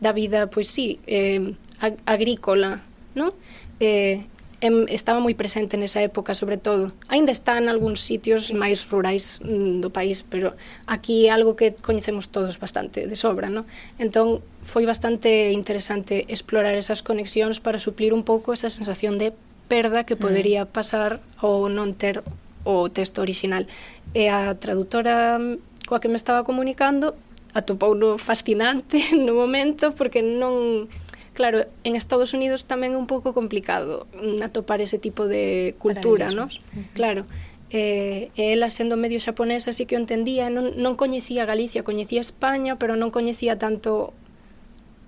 [0.00, 2.80] da vida, pois sí, eh, ag agrícola,
[3.12, 3.32] non?
[3.80, 4.24] Eh,
[4.60, 6.92] em, estaba moi presente nesa época, sobre todo.
[7.08, 10.56] Ainda está en algúns sitios máis rurais mm, do país, pero
[10.88, 13.68] aquí é algo que coñecemos todos bastante de sobra, non?
[14.00, 19.36] Entón, foi bastante interesante explorar esas conexións para suplir un pouco esa sensación de
[19.68, 20.22] perda que mm.
[20.22, 22.24] podería pasar ao non ter
[22.64, 23.68] o texto original.
[24.16, 25.38] E a traductora
[25.86, 27.14] coa que me estaba comunicando
[27.54, 30.88] atopou no fascinante no momento porque non
[31.36, 36.32] Claro, en Estados Unidos tamén é un pouco complicado mm, atopar ese tipo de cultura,
[36.32, 36.48] non?
[36.96, 37.28] Claro.
[37.68, 42.80] Eh, ela sendo medio xaponesa así que o entendía, non, non coñecía Galicia, coñecía España,
[42.80, 44.16] pero non coñecía tanto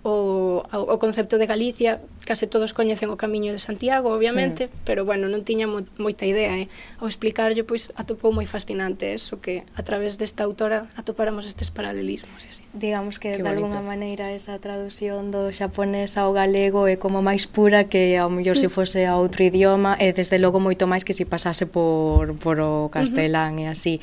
[0.09, 5.29] o, o concepto de Galicia, case todos coñecen o Camiño de Santiago, obviamente, pero bueno,
[5.33, 6.68] non tiña mo, moita idea, eh?
[7.01, 12.44] ao explicarlle, pois, atopou moi fascinante eso, que a través desta autora atopáramos estes paralelismos
[12.44, 12.62] e así.
[12.77, 17.88] Digamos que, de alguna maneira, esa traducción do xaponés ao galego é como máis pura
[17.88, 18.75] que ao mellor se mm.
[18.75, 22.88] fose a outro idioma, e desde logo moito máis que se pasase por, por o
[22.88, 24.01] castelán e así.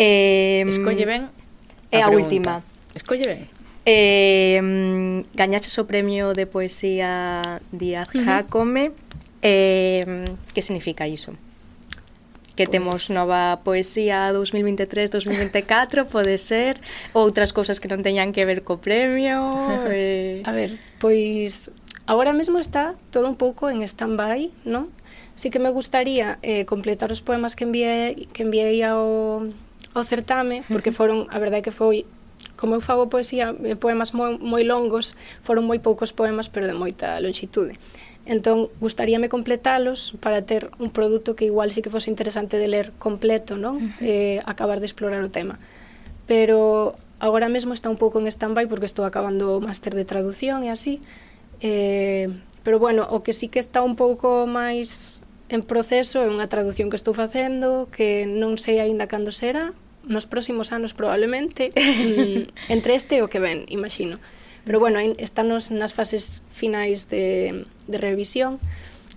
[0.00, 1.22] Eh, Escolle ben
[1.92, 2.64] a, a última.
[2.96, 3.51] Escolle ben.
[3.84, 7.42] Eh, gañaches o premio de poesía
[7.74, 8.92] Díaz uh -huh.
[9.42, 11.34] Eh, que significa iso?
[12.54, 12.70] Que pues...
[12.70, 16.78] temos nova poesía 2023-2024, pode ser,
[17.10, 19.66] outras cousas que non teñan que ver co premio.
[19.90, 20.46] eh...
[20.46, 21.74] A ver, pois
[22.06, 24.94] agora mesmo está todo un pouco en stand-by, non?
[25.34, 29.50] Sí que me gustaría eh, completar os poemas que enviei, que enviei ao,
[29.90, 32.06] ao certame, porque foron, a verdade que foi
[32.62, 36.78] Como eu fago poesía, eh, poemas moi, moi longos, foron moi poucos poemas, pero de
[36.78, 37.74] moita longitude.
[38.22, 42.94] Entón, gustaríame completalos para ter un produto que igual sí que fose interesante de ler
[43.02, 43.82] completo, non?
[43.98, 45.58] Eh, acabar de explorar o tema.
[46.30, 50.62] Pero agora mesmo está un pouco en stand-by porque estou acabando o máster de traducción
[50.62, 51.02] e así.
[51.58, 52.30] Eh,
[52.62, 55.18] pero bueno, o que sí que está un pouco máis
[55.50, 60.26] en proceso é unha traducción que estou facendo que non sei aínda cando será, nos
[60.26, 61.70] próximos anos probablemente
[62.68, 64.18] entre este e o que ven, imagino.
[64.64, 68.62] Pero bueno, estános nas fases finais de, de revisión,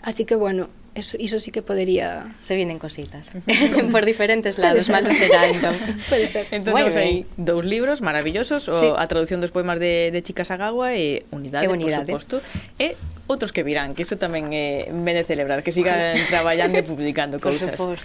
[0.02, 2.36] así que bueno, eso, iso sí que podería...
[2.40, 3.32] Se vienen cositas.
[3.92, 5.76] Por diferentes lados, malo será, entón.
[6.10, 6.48] Puede ser.
[6.52, 8.88] Entón, bueno, hai dous libros maravillosos, sí.
[8.88, 12.10] o a traducción dos poemas de, de Chicas Agagua e Unidade, e unidade.
[12.10, 12.36] por suposto.
[12.80, 12.96] E
[13.28, 16.84] outros que virán, que iso tamén é eh, ben de celebrar, que sigan traballando e
[16.86, 17.74] publicando cousas.
[17.78, 17.98] Por.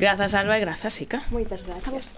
[0.00, 1.20] Grazas, Alba, e grazas, Sica.
[1.28, 1.84] Moitas gracias.
[1.84, 2.08] Vamos.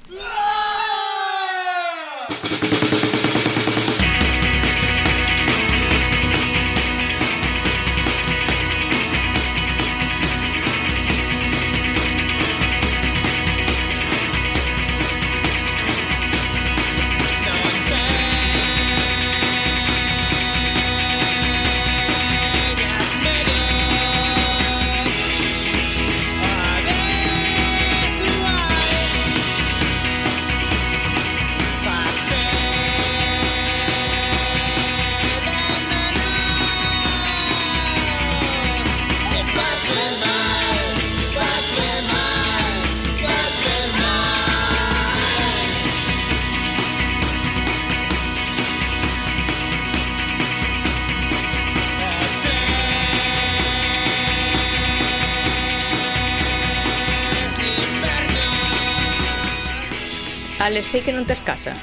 [60.76, 61.72] Vale, sei que non tes casa.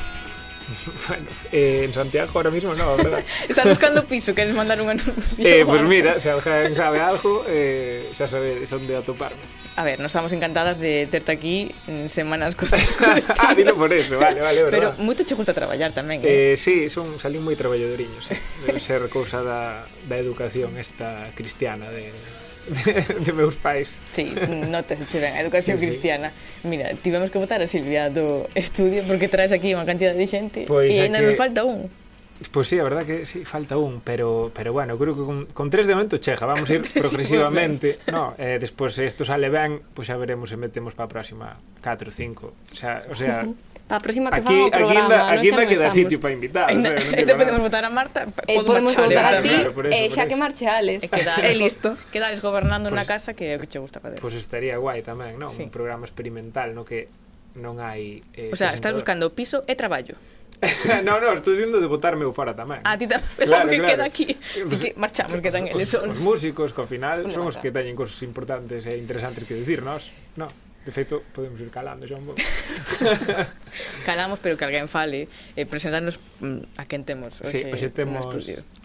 [1.10, 3.26] Bueno, eh, en Santiago ahora mismo no, ¿verdad?
[3.50, 5.14] Estás buscando piso, queres mandar un anuncio.
[5.38, 9.42] Eh, pues mira, se alguén sabe algo, eh, xa sabe onde atoparme.
[9.76, 12.80] A ver, nos estamos encantadas de terte aquí en semanas cosas
[13.42, 14.78] Ah, dilo por eso, vale, vale, verdad.
[14.78, 16.54] Pero moito che gusta traballar tamén, eh?
[16.54, 18.38] eh sí, son, salín moi traballadoriño, sí.
[18.62, 22.14] Debe ser cousa da, da educación esta cristiana de
[22.68, 22.94] de,
[23.26, 24.00] de meus pais.
[24.12, 24.32] Sí,
[24.70, 26.32] notas che ben a educación sí, cristiana.
[26.64, 30.66] Mira, tivemos que botar a Silvia do estudio porque traes aquí unha cantidad de xente
[30.68, 31.28] pois e ainda que...
[31.28, 31.92] nos falta un.
[32.52, 35.70] Pois sí, a verdad que sí, falta un, pero pero bueno, creo que con, con
[35.70, 38.00] tres de momento chega, vamos a ir progresivamente.
[38.12, 41.14] no, eh, despois se isto sale ben, pois pues xa veremos se metemos para a
[41.14, 41.48] próxima
[41.80, 42.48] 4 ou 5.
[42.48, 43.48] O sea, o sea,
[43.88, 46.00] Para a próxima que aquí, fan o programa, aquí, da, aquí non, queda estamos.
[46.00, 46.66] sitio para invitar.
[46.72, 49.92] Ainda, o sea, ainda podemos votar a Marta, eh, podemos votar a ti, claro, eso,
[49.92, 51.04] eh, xa que marcheales.
[51.04, 52.00] E quedales, eh, listo.
[52.08, 54.24] Quedales gobernando pues, na casa que é o que che gusta fazer.
[54.24, 55.52] Pois pues estaría guai tamén, non?
[55.52, 55.68] Sí.
[55.68, 57.12] Un programa experimental no que
[57.60, 60.16] non hai eh, O sea, estás buscando piso e traballo.
[61.04, 62.80] no, no, estou dicindo de botarme eu fora tamén.
[62.88, 63.90] A ti tamén, claro, que claro.
[64.00, 64.40] queda aquí.
[64.64, 66.08] Pues, marchamos, que tan eles son.
[66.08, 69.84] Os músicos, que ao final, son os que teñen cosas importantes e interesantes que dicir,
[69.84, 70.48] nós, no?
[70.86, 72.44] De feito, podemos ir calando xa un pouco.
[74.08, 77.88] Calamos, pero que alguén fale e eh, presentarnos mm, a quen temos hoxe, sí, hoxe
[77.88, 78.28] temos,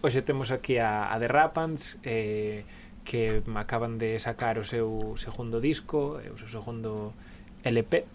[0.03, 2.63] hoxe temos aquí a, a The Rapants eh,
[3.03, 7.17] que acaban de sacar o seu segundo disco eh, o seu segundo
[7.67, 8.07] LP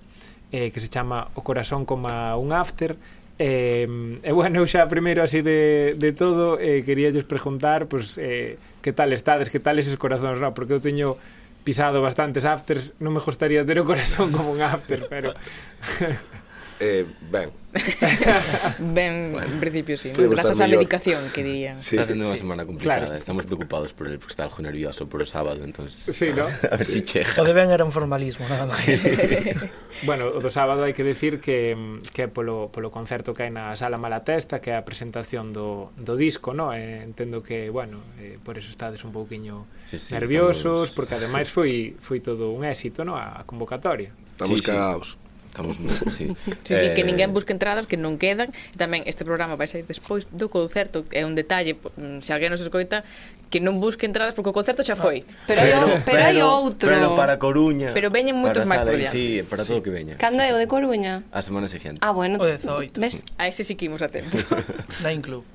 [0.55, 2.07] eh, que se chama O Corazón como
[2.39, 6.85] un after eh, E, eh, eh, bueno, eu xa primeiro así de, de todo eh,
[6.85, 10.53] queríalles preguntar pues, eh, que tal estades, que tal eses corazóns, no?
[10.53, 11.17] porque eu teño
[11.63, 15.33] pisado bastantes afters non me gustaría ter o corazón como un after pero
[16.79, 17.51] Eh, ben.
[18.79, 20.11] ben, bueno, en principio sí.
[20.15, 20.29] ¿no?
[20.29, 21.81] Grazas á medicación, que dirían.
[21.81, 22.29] Sí, Está sendo sí.
[22.29, 23.09] unha semana complicada.
[23.09, 23.17] Claro.
[23.17, 26.05] Estamos preocupados por el, porque está algo nervioso por o sábado, entonces...
[26.05, 26.45] Sí, ¿no?
[26.69, 27.33] a ver si chega.
[27.41, 29.01] O de ben era un formalismo, nada máis.
[29.01, 29.09] Sí.
[30.05, 31.73] bueno, o do sábado hai que decir que,
[32.13, 36.13] que polo, polo concerto que hai na Sala Malatesta, que é a presentación do, do
[36.13, 36.77] disco, ¿no?
[36.77, 40.93] Eh, entendo que, bueno, eh, por eso estades un pouquiño sí, sí, nerviosos, estamos...
[40.93, 43.17] porque ademais foi, foi todo un éxito, ¿no?
[43.17, 44.13] A convocatoria.
[44.37, 45.17] Estamos sí, cagados.
[45.17, 45.22] Sí.
[45.53, 46.33] Estamos no, sí.
[46.33, 46.93] sí, sí, eh...
[46.97, 48.49] que ninguén busque entradas que non quedan.
[48.49, 52.49] e Tamén este programa vai sair despois do concerto, é un detalle, mm, se alguén
[52.49, 53.05] nos escoita,
[53.53, 55.21] que non busque entradas porque o concerto xa foi.
[55.21, 56.89] Ah, pero, pero, pero, pero hai outro.
[56.89, 57.93] Pero para Coruña.
[57.93, 59.13] Pero veñen moitos máis por diante.
[59.13, 59.85] Sí, para todo sí.
[59.85, 60.17] que veña.
[60.17, 61.21] Cando é o de Coruña?
[61.29, 62.01] A semana seguinte.
[62.01, 62.41] Ah, bueno.
[62.41, 62.97] O 18.
[62.97, 63.21] Ves?
[63.37, 64.33] A ese sí que imos a tempo.
[65.05, 65.45] da Club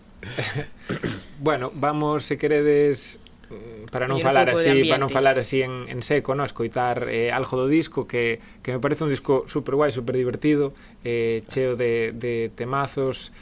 [1.40, 6.04] bueno, vamos, se queredes Mm, para non falar así, para non falar así en, en
[6.04, 9.88] seco, no, escoitar eh, algo do disco que, que me parece un disco super guai,
[9.88, 13.32] super divertido, eh, cheo de, de temazos,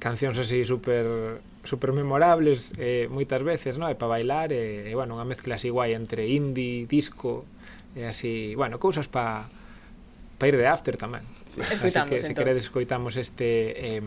[0.00, 5.20] cancións así super super memorables eh, moitas veces, no, e para bailar, e, e bueno,
[5.20, 7.44] unha mezcla así guai entre indie, disco,
[7.92, 9.46] e así, bueno, cousas para
[10.40, 11.22] pa ir de after tamén.
[11.46, 11.62] Sí.
[11.62, 14.02] Así que se queredes escoitamos este eh,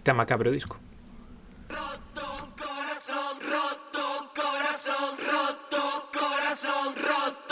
[0.00, 0.80] tema cabro disco.
[1.68, 2.24] Roto,
[2.56, 3.85] corazón, roto.
[4.86, 7.45] Corazón roto, corazón roto.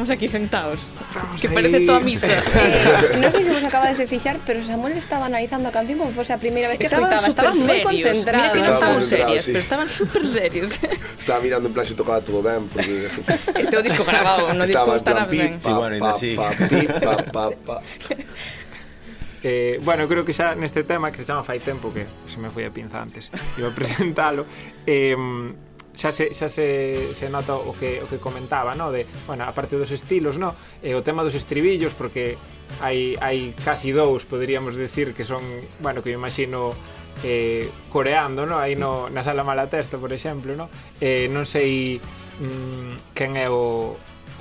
[0.00, 0.80] estamos aquí sentados.
[1.08, 1.54] Estamos que ahí.
[1.54, 2.26] parece toda misa.
[2.56, 6.12] eh, non sei se vos acabades de fixar, pero Samuel estaba analizando a canción como
[6.16, 7.52] fose a primeira vez que estaban escoitaba.
[7.52, 8.40] Estaban moi concentrados.
[8.40, 9.50] Mira que non estaban serios, sí.
[9.52, 10.72] pero estaban super serios.
[11.20, 13.12] estaba mirando en plan se tocaba todo ben, porque...
[13.60, 15.60] este o disco grabado, no disco estaba ben.
[15.60, 16.32] Sí, bueno, ainda así.
[16.32, 17.76] Pa, pa, pa, pa,
[19.42, 22.52] Eh, bueno, creo que xa neste tema que se chama Fai Tempo que se me
[22.52, 24.44] foi a pinza antes iba a presentalo
[24.84, 25.16] eh,
[26.00, 28.88] xa se, xa se, se nota o que, o que comentaba, no?
[28.88, 30.56] de, bueno, a parte dos estilos, no?
[30.80, 32.40] e o tema dos estribillos, porque
[32.80, 35.44] hai, hai casi dous, poderíamos decir, que son,
[35.84, 36.72] bueno, que me imagino
[37.20, 38.56] eh, coreando, no?
[38.56, 40.72] aí no, na sala mala por exemplo, no?
[41.04, 42.00] Eh, non sei
[42.40, 44.00] mm, quen é o,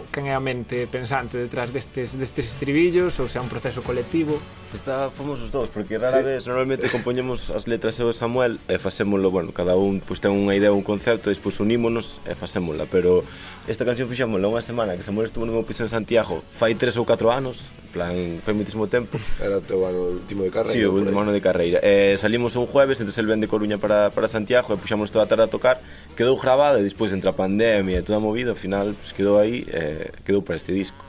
[0.10, 4.42] quen é a mente pensante detrás destes, destes estribillos ou se é un proceso colectivo?
[4.74, 6.26] Esta fomos os dous, porque rara sí.
[6.26, 10.34] vez normalmente compoñemos as letras eu e Samuel e facémolo, bueno, cada un pois ten
[10.34, 13.22] unha idea, un concepto, e despois unímonos e facémola, pero
[13.70, 16.98] esta canción fixámola unha semana que Samuel estuvo no meu piso en Santiago fai tres
[16.98, 18.14] ou catro anos, en plan,
[18.46, 19.18] foi moitísimo tempo.
[19.42, 20.78] Era o teu ano último de carreira.
[20.78, 21.82] Sí, o último ano de carreira.
[21.82, 25.26] Eh, salimos un jueves, entonces el ven de Coruña para, para Santiago e puxamos toda
[25.26, 25.82] a tarde a tocar,
[26.14, 29.42] quedou grabada e despois entre a pandemia e toda a movida, ao final pues, quedou
[29.42, 31.04] aí eh, quedou para este disco.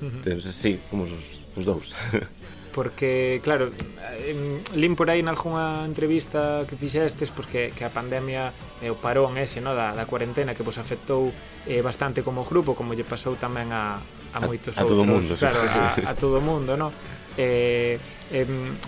[0.00, 0.16] Uh -huh.
[0.26, 1.26] Entón, sí, fomos os,
[1.56, 1.94] os dous.
[2.72, 3.70] porque claro,
[4.74, 9.36] lim por aí nalgúnha entrevista que fixestes pois que, que a pandemia e o parón
[9.36, 11.30] ese no, da, da cuarentena que vos afectou
[11.68, 14.00] eh, bastante como grupo como lle pasou tamén a,
[14.32, 16.90] a moitos a, a outros, todo mundo, claro, a, a todo mundo no?
[17.36, 18.00] eh,
[18.32, 18.46] eh,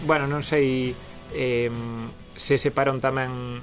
[0.09, 0.97] bueno, non sei
[1.37, 1.69] eh,
[2.35, 3.61] se ese parón tamén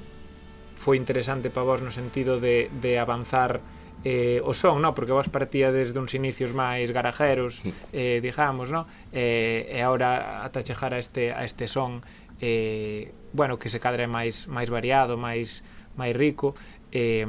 [0.78, 3.62] foi interesante para vos no sentido de, de avanzar
[4.04, 4.95] eh, o son, no?
[4.95, 7.62] porque vos partíades uns inicios máis garajeros,
[7.93, 8.89] eh, digamos, no?
[9.14, 12.02] eh, e agora ata chegar a este, a este son
[12.41, 15.62] eh, bueno, que se cadra máis máis variado, máis
[15.95, 16.58] máis rico,
[16.91, 17.26] eh,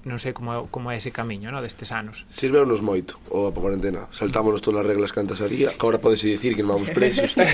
[0.00, 2.24] non sei como, como é ese camiño no, destes anos.
[2.32, 4.08] Sirveunos moito o a cuarentena.
[4.08, 7.36] Saltámonos todas as reglas que antes había, que agora podese dicir que non vamos presos.
[7.40, 7.52] eh,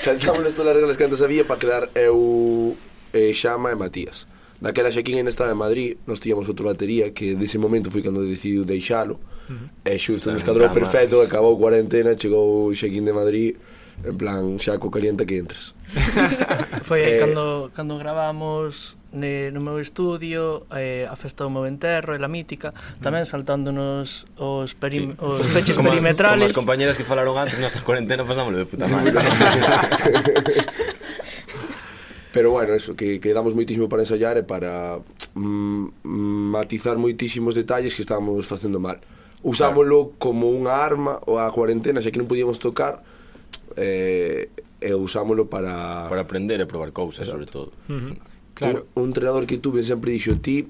[0.00, 2.72] saltámonos todas as reglas que antes había para quedar eu,
[3.12, 4.24] eh, Xama e Matías.
[4.60, 8.02] Daquela xa quen ainda estaba en Madrid, nos tíamos outro batería que dese momento foi
[8.02, 9.18] cando decidiu deixalo.
[9.50, 9.92] Uh -huh.
[9.92, 13.58] E xusto nos cadrou perfecto, acabou cuarentena, chegou Xequín de Madrid,
[14.02, 15.74] en plan, xa co calienta que entres.
[16.88, 21.64] foi aí eh, cando, cando gravamos ne, no meu estudio, eh, a festa do meu
[21.66, 25.22] enterro e la mítica, tamén saltándonos os, perim, sí.
[25.22, 25.94] os feches como.
[25.94, 29.14] As, como as compañeras que falaron antes, nosa cuarentena pasámoslo de puta madre.
[32.34, 34.98] Pero bueno, eso, que, que damos moitísimo para ensayar e para
[35.38, 38.98] mm, mm, matizar moitísimos detalles que estábamos facendo mal.
[39.46, 40.18] Usámoslo claro.
[40.18, 43.06] como unha arma ou a cuarentena, xa que non podíamos tocar,
[43.78, 44.50] eh,
[44.82, 46.10] e usámoslo para...
[46.10, 47.70] Para aprender e probar cousas, sobre todo.
[47.86, 48.14] Uh -huh.
[48.58, 48.90] Claro.
[48.98, 50.66] Un, un entrenador que tuve sempre dixo, ti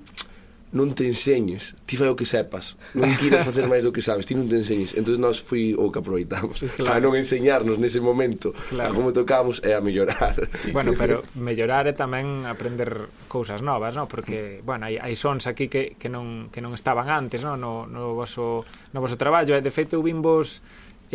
[0.74, 4.26] non te enseñes, ti fai o que sepas, non quieras facer máis do que sabes,
[4.26, 4.98] ti non te enseñes.
[4.98, 6.90] Entón nós foi o que aproveitamos claro.
[6.90, 8.90] para non enseñarnos nese momento claro.
[8.90, 10.34] a como tocamos e a mellorar.
[10.74, 14.10] Bueno, pero mellorar é tamén aprender cousas novas, non?
[14.10, 17.62] Porque, bueno, hai, hai sons aquí que, que, non, que non estaban antes, non?
[17.62, 20.58] No, no, voso, no voso traballo, e de feito vimos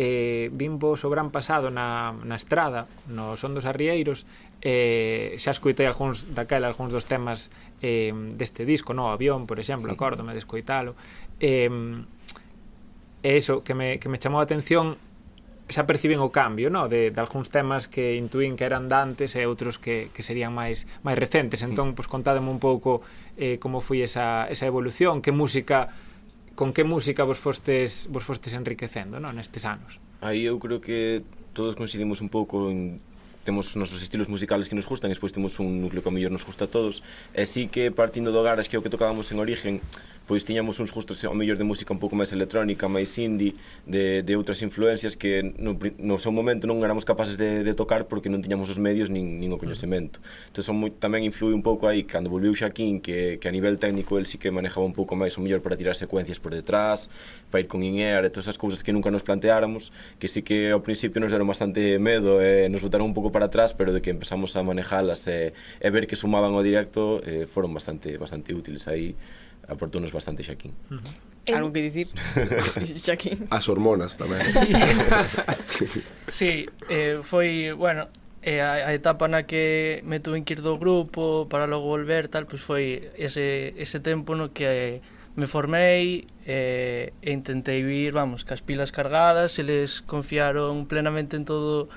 [0.00, 4.24] eh, vimvos o gran pasado na, na estrada, no Son dos Arrieiros,
[4.64, 7.52] eh, xa escoitei algúns daquela, algúns dos temas
[7.84, 10.00] eh, deste disco, no Avión, por exemplo, sí.
[10.00, 10.96] acórdome de escoitalo.
[11.36, 11.68] Eh,
[13.20, 14.96] e iso que me, que me chamou a atención
[15.68, 16.88] xa perciben o cambio, no?
[16.88, 20.88] De, de algúns temas que intuín que eran dantes e outros que, que serían máis
[21.04, 21.60] máis recentes.
[21.60, 23.04] Entón, pois contádeme un pouco
[23.36, 25.92] eh, como foi esa, esa evolución, que música
[26.60, 29.96] con que música vos fostes vos fostes enriquecendo non nestes anos?
[30.20, 31.24] Aí eu creo que
[31.56, 33.00] todos coincidimos un pouco en
[33.48, 36.14] temos os nosos estilos musicales que nos gustan e despois temos un núcleo que a
[36.14, 37.00] mellor nos gusta a todos
[37.32, 39.80] e sí que partindo do Garas que é o que tocábamos en origen
[40.30, 44.22] pois tiñamos uns gustos ao mellor de música un pouco máis electrónica, máis indie, de,
[44.22, 48.30] de outras influencias que no, no seu momento non éramos capaces de, de tocar porque
[48.30, 50.22] non tiñamos os medios nin, nin o coñecemento.
[50.46, 53.82] Entón, son moi, tamén influiu un pouco aí, cando volviu Xaquín, que, que a nivel
[53.82, 57.10] técnico el sí que manejaba un pouco máis o mellor para tirar secuencias por detrás,
[57.50, 59.90] para ir con in-air e todas esas cousas que nunca nos planteáramos,
[60.22, 63.50] que sí que ao principio nos deron bastante medo, eh, nos botaron un pouco para
[63.50, 67.18] atrás, pero de que empezamos a manejalas e, eh, e ver que sumaban ao directo,
[67.26, 69.18] eh, foron bastante bastante útiles aí
[69.70, 70.74] aportounos bastante Xaquín.
[70.90, 71.56] Uh -huh.
[71.56, 72.08] Algo que dicir?
[73.06, 73.46] Xaquín.
[73.50, 74.42] As hormonas tamén.
[76.28, 78.10] sí, eh, foi, bueno,
[78.42, 82.28] eh, a, a etapa na que me tuve que ir do grupo para logo volver
[82.28, 82.84] tal, pois pues foi
[83.16, 84.94] ese, ese tempo no que eh,
[85.36, 91.44] me formei eh, e intentei vir, vamos, cas pilas cargadas, se les confiaron plenamente en
[91.44, 91.88] todo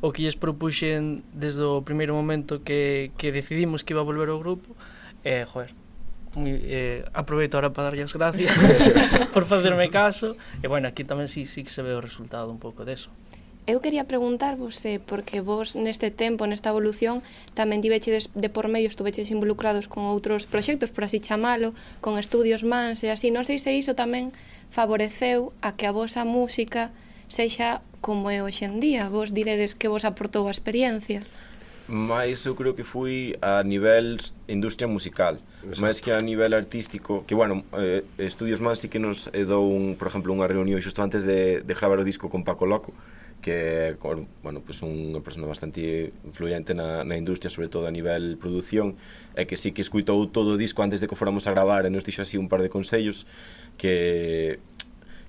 [0.00, 4.32] o que lles propuxen desde o primeiro momento que, que decidimos que iba a volver
[4.32, 4.72] ao grupo,
[5.22, 5.76] e, eh, joder,
[6.38, 8.54] moi, eh, aproveito ahora para darlle as gracias
[9.34, 10.38] por facerme caso.
[10.62, 13.10] E bueno, aquí tamén sí, sí que se ve o resultado un pouco deso
[13.70, 17.22] Eu quería preguntarvos eh, porque vos neste tempo, nesta evolución
[17.54, 22.18] tamén tiveches de, de por medio estuveches involucrados con outros proxectos por así chamalo, con
[22.18, 24.34] estudios mans e así, non sei se iso tamén
[24.74, 26.90] favoreceu a que a vosa música
[27.30, 29.12] sexa como é hoxe en día.
[29.12, 31.20] Vos diredes que vos aportou a experiencia
[31.90, 34.16] mais eu creo que fui a nivel
[34.46, 35.82] industria musical, Exacto.
[35.82, 39.66] máis que a nivel artístico, que bueno, eh, Estudios Man sí que nos eh, dou
[39.66, 42.94] un, por exemplo, unha reunión xusto antes de, de gravar o disco con Paco Loco,
[43.42, 43.96] que
[44.42, 48.94] bueno, pues unha persona bastante influyente na, na industria, sobre todo a nivel produción,
[49.34, 51.82] e eh, que sí que escuitou todo o disco antes de que fóramos a gravar
[51.82, 53.26] e nos dixo así un par de consellos
[53.74, 54.62] que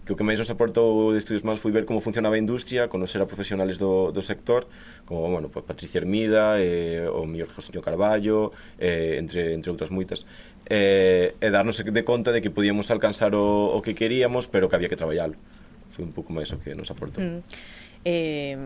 [0.06, 2.90] que o que máis nos aportou de estudios máis foi ver como funcionaba a industria,
[2.90, 4.66] conocer a profesionales do, do sector,
[5.06, 8.50] como bueno, pues, Patricia Hermida, eh, o mellor José Carballo,
[8.82, 10.26] eh, entre, entre outras moitas,
[10.66, 14.76] eh, e darnos de conta de que podíamos alcanzar o, o que queríamos, pero que
[14.76, 15.38] había que traballalo.
[15.94, 17.22] Foi un pouco máis o que nos aportou.
[17.22, 17.46] Mm.
[18.02, 18.58] Eh,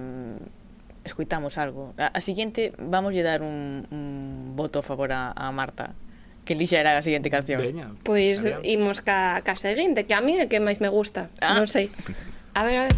[1.03, 1.91] escuitamos algo.
[1.99, 5.91] A, a siguiente vamos lle dar un, un voto a favor a, a Marta
[6.45, 7.59] que lixera a siguiente canción.
[7.59, 11.33] Veña, pois pues, imos ca, ca seguinte, que a mí é que máis me gusta.
[11.41, 11.57] Ah.
[11.57, 11.89] Non sei.
[12.53, 12.95] A ver, a ver.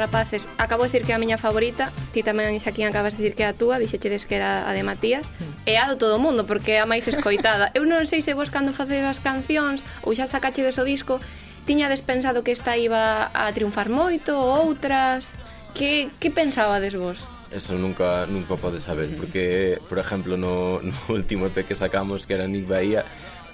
[0.00, 3.34] rapaces, acabo de dicir que é a miña favorita, ti tamén Xaquín acabas de dicir
[3.36, 5.28] que é a túa, dixechedes que era a de Matías,
[5.68, 7.68] e a do todo o mundo, porque é a máis escoitada.
[7.76, 11.20] Eu non sei se vos cando facedes as cancións ou xa sacachedes o disco,
[11.68, 15.36] tiñades pensado que esta iba a triunfar moito, ou outras...
[15.70, 17.30] Que, que pensabades vos?
[17.52, 22.34] Eso nunca nunca podes saber, porque, por exemplo, no, no último EP que sacamos, que
[22.34, 23.04] era Nick Bahía,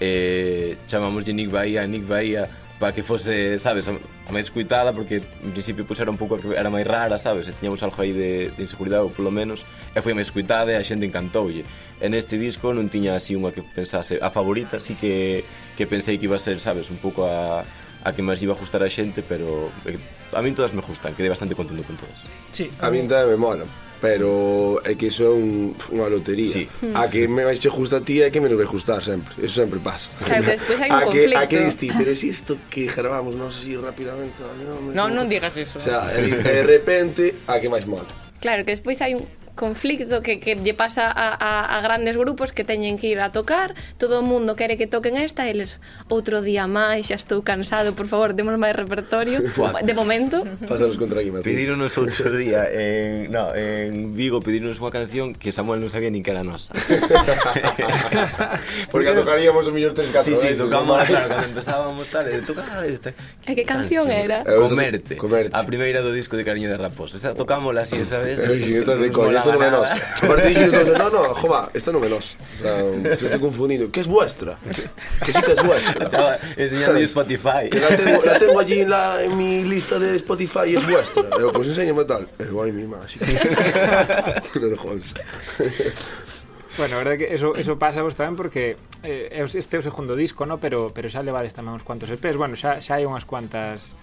[0.01, 3.89] eh, chamamos de Nick Bahía, Nick Bahía, para que fose, sabes,
[4.31, 7.47] máis coitada porque en principio pois, era un pouco que era máis rara, sabes?
[7.47, 9.62] E tiñamos algo aí de, de inseguridade, ou polo menos,
[9.95, 11.62] e foi máis coitada e a xente encantoulle.
[12.03, 15.47] E neste disco non tiña así unha que pensase a favorita, así que,
[15.79, 17.62] que pensei que iba a ser, sabes, un pouco a,
[18.03, 19.99] a que máis iba a gustar a xente, pero eh,
[20.35, 22.27] a min todas me gustan, quedei bastante contento con todas.
[22.51, 26.63] Sí, a, a min tamén me molan pero é que iso é un, unha lotería.
[26.63, 26.71] Sí.
[26.95, 29.35] A que me vai che justa a ti é que me non vai gustar sempre.
[29.43, 30.15] Eso sempre pasa.
[30.23, 31.35] Claro, despois hai un a conflicto.
[31.35, 34.47] Que, a que diste, pero é isto que grabamos, non sei rapidamente.
[34.63, 35.83] Non, non, non digas iso.
[35.83, 38.07] O sea, de repente, a que máis mola.
[38.39, 39.27] Claro, que despois hai un
[39.57, 43.33] conflicto que, que lle pasa a, a, a grandes grupos que teñen que ir a
[43.33, 45.81] tocar, todo o mundo quere que toquen esta, eles
[46.13, 49.41] outro día máis, xa estou cansado, por favor, demos máis repertorio,
[49.89, 50.45] de momento.
[50.69, 51.57] Pasamos contra aquí, Martín.
[51.57, 56.21] Pidíronos outro día, en, no, en Vigo, pedironos unha canción que Samuel non sabía nin
[56.21, 56.77] que era nosa.
[58.93, 60.37] Porque a tocaríamos o millor tres cantos.
[60.37, 63.17] Sí, sí, eh, tocamos, claro, cando empezábamos tal, eh, e tocar este.
[63.49, 64.45] E eh, que canción era?
[64.45, 65.57] Comerte, comerte.
[65.57, 67.17] A primeira do disco de Cariño de Raposo.
[67.17, 68.45] O sea, tocámola así, sabes?
[68.45, 69.09] Sí, de
[69.51, 72.35] esto entonces, no, no, jova, esto non é nos.
[72.35, 73.91] O sea, que estoy confundido.
[73.91, 74.59] Que es vuestra?
[75.25, 76.05] Que sí que es vuestra.
[76.07, 77.71] Estaba enseñando Spotify.
[77.71, 80.87] Que la tengo, la tengo allí en, la, en mi lista de Spotify y es
[80.87, 81.25] vuestra.
[81.31, 82.29] Pero pues enséñame tal.
[82.39, 83.17] Es guay mi más.
[84.53, 85.03] Pero joder.
[86.77, 90.13] Bueno, a verdade que eso, eso pasa vos tamén porque eh, este é o segundo
[90.13, 90.61] disco, no?
[90.61, 92.37] pero, pero xa levades tamén uns cuantos EPs.
[92.37, 93.97] Bueno, xa, xa hai unhas cuantas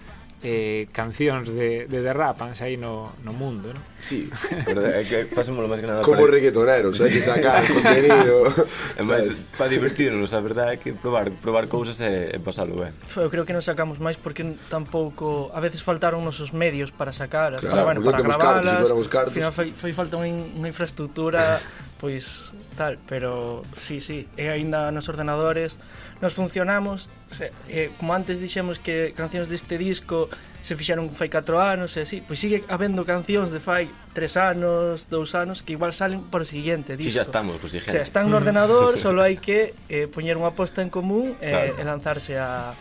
[0.44, 3.82] eh, cancións de, de derrapanse aí no, no mundo, non?
[4.04, 4.28] Sí,
[4.68, 8.52] verdade, é que pasémoslo máis que nada Como reggaetonero, reggaetoneros, hai que sacar contenido.
[9.00, 12.92] É máis para divertirnos, a verdade é que probar, probar cousas e, e pasalo ben.
[13.16, 17.56] Eu creo que non sacamos máis porque tampouco A veces faltaron nosos medios para sacar
[17.58, 19.32] Claro, para, bueno, para gravalas cartos, si cartos.
[19.32, 21.58] Al final foi, foi falta unha, unha infraestructura
[22.04, 25.80] pois tal, pero sí, sí, e aínda nos ordenadores
[26.20, 30.28] nos funcionamos, se, e, como antes dixemos que cancións deste disco
[30.60, 35.08] se fixeron fai 4 anos e así, pois sigue habendo cancións de fai 3 anos,
[35.08, 37.08] 2 anos que igual salen por o siguiente disco.
[37.08, 40.36] Si, sí, xa estamos, pues, o sea, están no ordenador, solo hai que eh, poñer
[40.36, 41.80] unha aposta en común e, claro.
[41.80, 42.76] e lanzarse a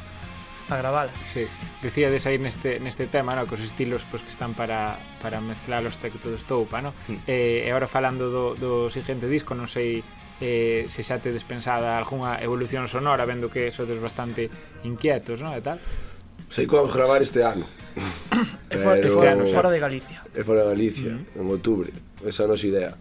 [0.74, 1.15] a gravalas.
[1.15, 1.45] Sí.
[1.82, 5.86] Decíades aí neste, neste tema, no, cos estilos pois, pues, que están para, para mezclar
[5.86, 6.91] os tecto de estoupa, no?
[7.07, 7.30] Mm.
[7.30, 10.01] Eh, e agora falando do, do seguinte disco, non sei
[10.41, 14.49] eh, se xa tedes pensada algunha evolución sonora, vendo que sodes bastante
[14.84, 15.53] inquietos, non?
[15.53, 15.78] E tal.
[16.49, 17.69] Sei que vamos gravar este ano.
[18.69, 18.97] Pero...
[18.97, 20.26] Este ano fora de Galicia.
[20.34, 21.39] É fora de Galicia, mm -hmm.
[21.39, 21.88] en outubro.
[22.26, 22.91] Esa é a nosa idea.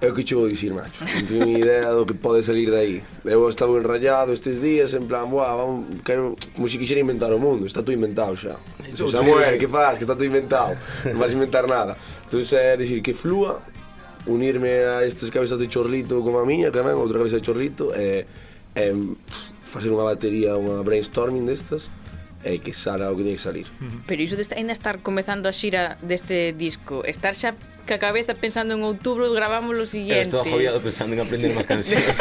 [0.00, 1.04] Eu que che vou dicir, macho?
[1.04, 2.96] Non teño ni idea do que pode salir de aí.
[3.20, 7.38] Eu estaba enrayado estes días En plan, buah, vamos, quero, como se quixera inventar o
[7.38, 8.56] mundo Está todo inventado xa.
[8.80, 10.00] Dice, Samuel, que faz?
[10.00, 10.72] Que está todo inventado
[11.04, 12.00] Non vas inventar nada.
[12.24, 13.60] Entón, é dicir que flúa
[14.24, 17.92] Unirme a estas cabezas de chorlito como a miña Que tamén, outra cabeza de chorlito
[17.92, 18.24] E,
[18.72, 18.84] e
[19.70, 21.92] facer unha batería, unha brainstorming destas
[22.40, 23.66] e que sala o que tiene que salir.
[24.08, 27.52] Pero iso de esta, ainda estar comezando a xira deste disco, estar xa
[27.86, 30.28] que a cabeza pensando en outubro gravamos o siguiente.
[30.28, 32.20] Estou agobiado pensando en aprender máis cancións.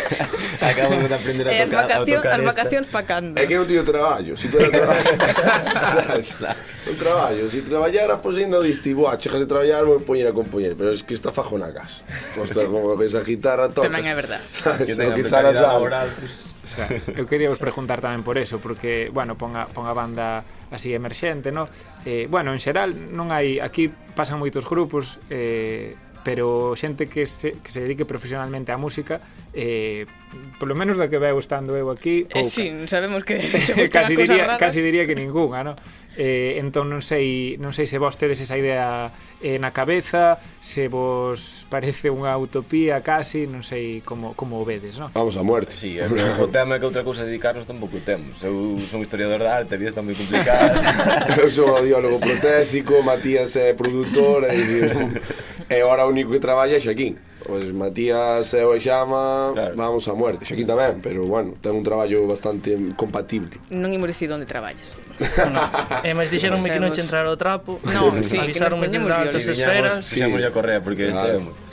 [0.60, 3.38] Acabo de aprender a tocar, a tocar As vacacións pa cando.
[3.38, 5.14] É que non tío traballo, si tera traballo.
[6.86, 10.78] Un traballo, si traballara, pois ainda diste, buah, chegas de traballar, vou poñer a compoñer,
[10.78, 12.06] pero es que está fajo na casa.
[12.34, 13.90] Costa, como que esa guitarra, tocas.
[13.90, 14.40] Tamén é verdad.
[14.54, 16.55] Sabes, que tenga mentalidade laboral, pues...
[16.66, 19.94] O sea, eu quería vos preguntar tamén por eso, porque, bueno, pon a, pon a
[19.94, 20.42] banda
[20.74, 21.70] así emerxente, no?
[22.02, 23.62] Eh, bueno, en xeral non hai...
[23.62, 25.94] Aquí pasan moitos grupos, eh,
[26.26, 29.22] pero xente que se, que se dedique profesionalmente á música
[29.54, 30.10] eh,
[30.58, 32.42] polo menos da que veo estando eu aquí eh, pouca.
[32.42, 33.38] Eh, sí, sabemos que
[33.94, 34.58] casi, diría, raras.
[34.58, 35.72] casi diría que ninguna no?
[36.18, 40.90] eh, entón non sei non sei se vos tedes esa idea eh, na cabeza se
[40.90, 45.14] vos parece unha utopía casi non sei como, como o vedes no?
[45.14, 46.10] vamos a muerte sí, eh,
[46.42, 49.78] o tema é que outra cousa dedicarnos tampouco temos eu son historiador da arte, a
[49.78, 50.74] vida está moi complicada
[51.38, 54.58] eu son audiólogo protésico Matías é produtor e
[55.68, 57.18] e ahora o único que traballa é Xaquín.
[57.46, 59.74] Pois Matías e o Xama claro.
[59.76, 60.42] vamos a muerte.
[60.42, 63.62] Xaquín tamén, pero bueno, ten un traballo bastante compatible.
[63.70, 64.98] Non imos dicir onde traballas.
[65.38, 65.62] no, no.
[66.02, 67.78] Eh, mas dixeronme que non che entrar o trapo.
[67.86, 70.02] No, sí, avisaronme que nos desde altas esferas.
[70.02, 70.46] Fixamos sí.
[70.46, 71.38] a correa porque claro.
[71.38, 71.65] este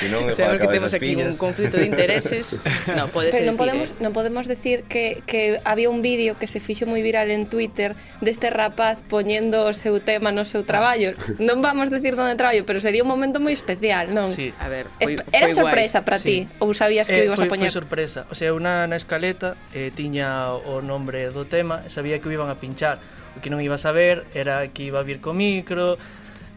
[0.00, 1.34] Si non, Sabemos que temos aquí piñas.
[1.34, 2.58] un conflito de intereses.
[2.96, 6.58] no, pode Pero non podemos, non podemos decir que, que había un vídeo que se
[6.60, 11.14] fixo moi viral en Twitter deste rapaz poñendo o seu tema no seu traballo.
[11.14, 11.40] Ah.
[11.42, 14.26] Non vamos decir onde traballo, pero sería un momento moi especial, non?
[14.26, 14.54] Sí.
[14.60, 16.46] A ver, foi, foi Era sorpresa para sí.
[16.46, 16.62] ti?
[16.62, 17.70] Ou sabías que eh, o ibas foi, a poñer?
[17.70, 18.20] Foi sorpresa.
[18.30, 22.50] O sea, una na escaleta eh, tiña o nombre do tema, sabía que o iban
[22.50, 22.98] a pinchar.
[23.34, 25.98] O que non iba a saber era que iba a vir co micro,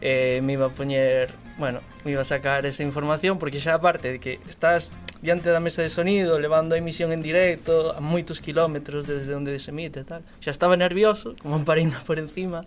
[0.00, 4.18] eh, me iba a poñer bueno, iba a sacar esa información porque xa aparte de
[4.22, 9.10] que estás diante da mesa de sonido, levando a emisión en directo a moitos kilómetros
[9.10, 10.22] desde onde se emite tal.
[10.38, 12.62] Xa estaba nervioso, como un parindo por encima.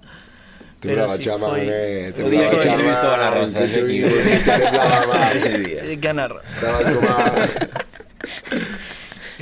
[0.83, 1.63] Te pero sí, chama, foi...
[1.63, 2.11] Né?
[2.11, 5.81] te o día que te entrevistó a Ana Rosa, te temblaba máis ese día.
[5.87, 7.07] Que Ana Estabas como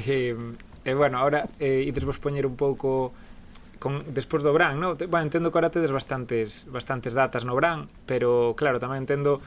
[0.09, 0.35] E eh,
[0.85, 3.13] eh, bueno, ahora eh, ides vos poñer un pouco
[3.79, 4.93] con despois do Bran, no?
[4.95, 9.39] Bueno, entendo que ahora tedes bastantes bastantes datas no Bran, pero claro, tamén entendo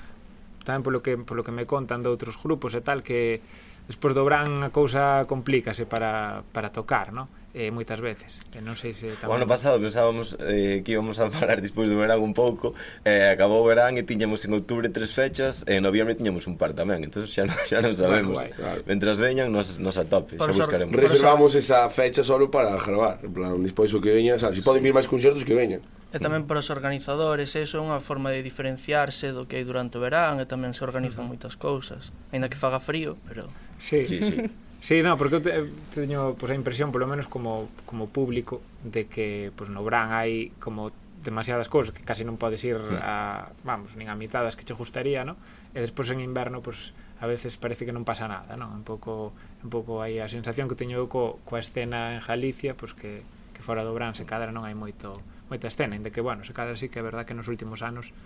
[0.65, 3.43] tamén polo que polo que me contan de outros grupos e tal que
[3.87, 7.27] despois do Bran a cousa complícase para, para tocar, no?
[7.55, 8.41] eh, moitas veces.
[8.53, 9.29] E non sei se tamén...
[9.29, 12.73] O ano pasado pensábamos eh, que íbamos a falar despois do verán un pouco,
[13.05, 16.57] eh, acabou o verán e tiñamos en outubro tres fechas, e en noviembre tiñamos un
[16.57, 18.41] par tamén, entón xa, non, xa non sabemos.
[18.41, 18.81] Bueno, claro.
[18.89, 20.93] Mentras veñan, nos, nos a por xa buscaremos.
[20.97, 24.67] Reservamos esa fecha solo para gravar, en plan, despois o que veña, sabes, se si
[24.67, 25.85] poden vir máis concertos que veñan.
[26.13, 29.97] E tamén para os organizadores, eso é unha forma de diferenciarse do que hai durante
[29.97, 31.41] o verán e tamén se organizan uh -huh.
[31.41, 33.49] moitas cousas, aínda que faga frío, pero
[33.83, 34.51] Sí, sí, sí.
[34.83, 39.07] Sí, no, porque eu te, teño pues, a impresión, polo menos como, como público, de
[39.07, 40.91] que pues, no Bran hai como
[41.23, 45.23] demasiadas cousas que casi non podes ir a, vamos, nin a mitadas que che gustaría,
[45.23, 45.39] no?
[45.71, 48.75] E despois en inverno, pues, a veces parece que non pasa nada, no?
[48.75, 49.31] Un pouco,
[49.63, 53.23] un pouco aí a sensación que teño eu co, coa escena en Galicia, pues, que,
[53.55, 55.15] que fora do Brán se cadra non hai moito
[55.53, 58.17] moita escena, ainda que, bueno, se cadra sí que é verdad que nos últimos anos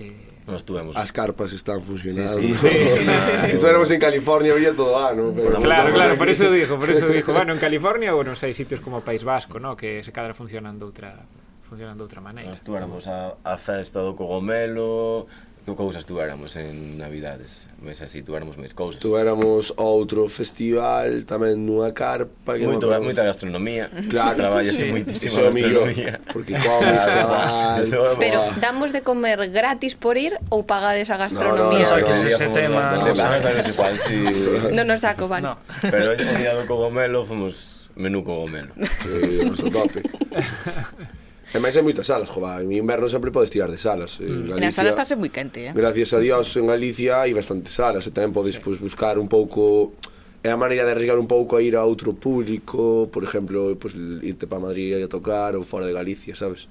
[0.00, 0.14] eh,
[0.48, 2.40] Nos tuvemos As carpas están funcionando.
[2.40, 3.50] sí, sí, sí, sí, sí.
[3.52, 6.18] Si tuéramos en California había todo ano pero Claro, claro, aquí.
[6.18, 9.24] por eso dijo, por eso dijo Bueno, en California, bueno, sei sitios como o País
[9.28, 9.76] Vasco no?
[9.76, 11.10] Que se cadra funcionan de outra
[11.68, 15.26] funcionan de outra maneira Nos tuéramos a, a festa do cogomelo
[15.74, 19.00] cousas tuéramos en Navidades, mes así tuéramos máis cousas.
[19.02, 23.90] Tuéramos outro festival tamén nunha carpa que Moito, non moita gastronomía.
[24.08, 24.92] Claro, traballase sí.
[24.92, 26.20] moitísimo gastronomía.
[26.32, 27.82] Porque comes, chaval.
[28.20, 31.84] Pero damos de comer gratis por ir ou pagades a gastronomía?
[31.84, 32.80] No, no, no, no, ese tema.
[33.02, 34.16] Non igual si
[34.72, 35.44] Non nos saco, vale.
[35.44, 35.60] No.
[35.84, 38.72] Pero o día do cogomelo fomos menú cogomelo.
[38.78, 40.00] Sí, nos tope.
[41.48, 44.20] E máis hai moitas salas, jova, en inverno sempre podes tirar de salas.
[44.20, 44.48] En mm.
[44.52, 45.72] Galicia, en sala estáse moi quente, eh?
[45.72, 48.62] Gracias a Dios en Galicia hai bastantes salas e tamén podes sí.
[48.62, 49.96] pues, buscar un pouco
[50.44, 53.96] é a maneira de arriesgar un pouco a ir a outro público, por exemplo, pues,
[53.96, 56.68] irte para Madrid a tocar ou fora de Galicia, sabes?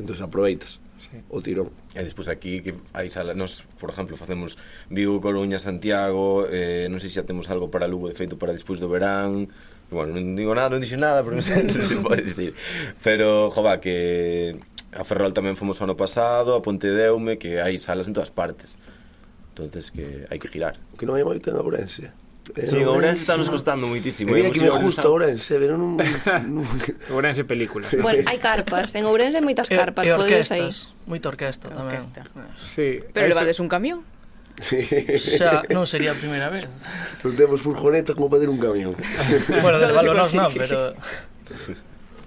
[0.00, 1.20] Entón aproveitas sí.
[1.28, 1.68] o tirón.
[1.92, 4.56] E despois aquí que hai salas, nos, por exemplo, facemos
[4.88, 8.56] Vigo, Coruña, Santiago, eh, non sei se xa temos algo para Lugo de feito para
[8.56, 9.52] despois do verán,
[9.92, 12.56] bueno, non digo nada, non dixo nada, pero non sei se pode dicir.
[13.04, 14.56] Pero, jova, que
[14.92, 18.80] a Ferrol tamén fomos ano pasado, a Ponte Deume, que hai salas en todas partes.
[19.52, 20.80] Entonces que hai que girar.
[20.92, 22.08] O que non hai moito en Ourense.
[22.42, 24.32] Sí, sí, Ourense está nos costando moitísimo.
[24.32, 26.00] Mira eh, que me gusta Ourense, pero non...
[27.14, 27.86] Ourense película.
[28.04, 30.68] Bueno, hai carpas, en Ourense hai moitas carpas, podedes aí.
[31.04, 32.00] Moita orquesta tamén.
[32.00, 32.26] Orquesta.
[32.60, 33.04] Sí.
[33.12, 34.04] Pero levades un camión.
[34.60, 34.84] Sí.
[35.16, 36.68] Xa non sería a primeira vez.
[37.24, 38.92] Non temos furgoneta como para ter un camión.
[39.64, 40.92] bueno, de Todo nós non, pero...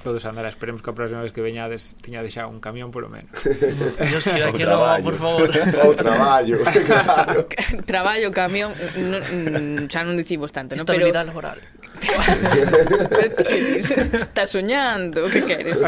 [0.06, 3.34] Todos andará, esperemos que a próxima vez que veñades teñades xa un camión polo menos.
[4.10, 5.50] Dios, que aquí non, por favor.
[5.90, 7.50] O traballo, claro.
[7.90, 8.70] Traballo, camión,
[9.02, 10.86] non, xa non dicimos tanto, non?
[10.86, 11.58] Pero, laboral
[12.06, 15.82] que Está soñando, que queres?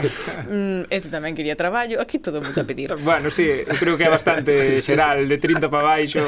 [0.48, 2.96] Mm, este tamén quería traballo, aquí todo mundo a pedir.
[3.02, 6.24] Bueno, sí, eu creo que é bastante xeral, de 30 para baixo.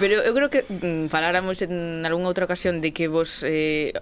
[0.00, 3.92] Pero eu creo que mm, faláramos en algunha outra ocasión de que vos eh,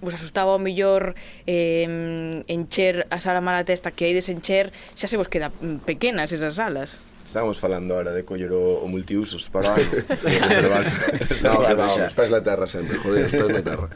[0.00, 1.14] vos asustaba o millor
[1.46, 6.32] eh, encher a sala mala testa que hai desencher, xa se vos queda mm, pequenas
[6.32, 7.09] esas salas.
[7.30, 9.86] Estamos falando ahora de coller o, o multiusos para ano.
[11.46, 13.86] no, no, no, os pés na terra sempre, joder, os pés na terra.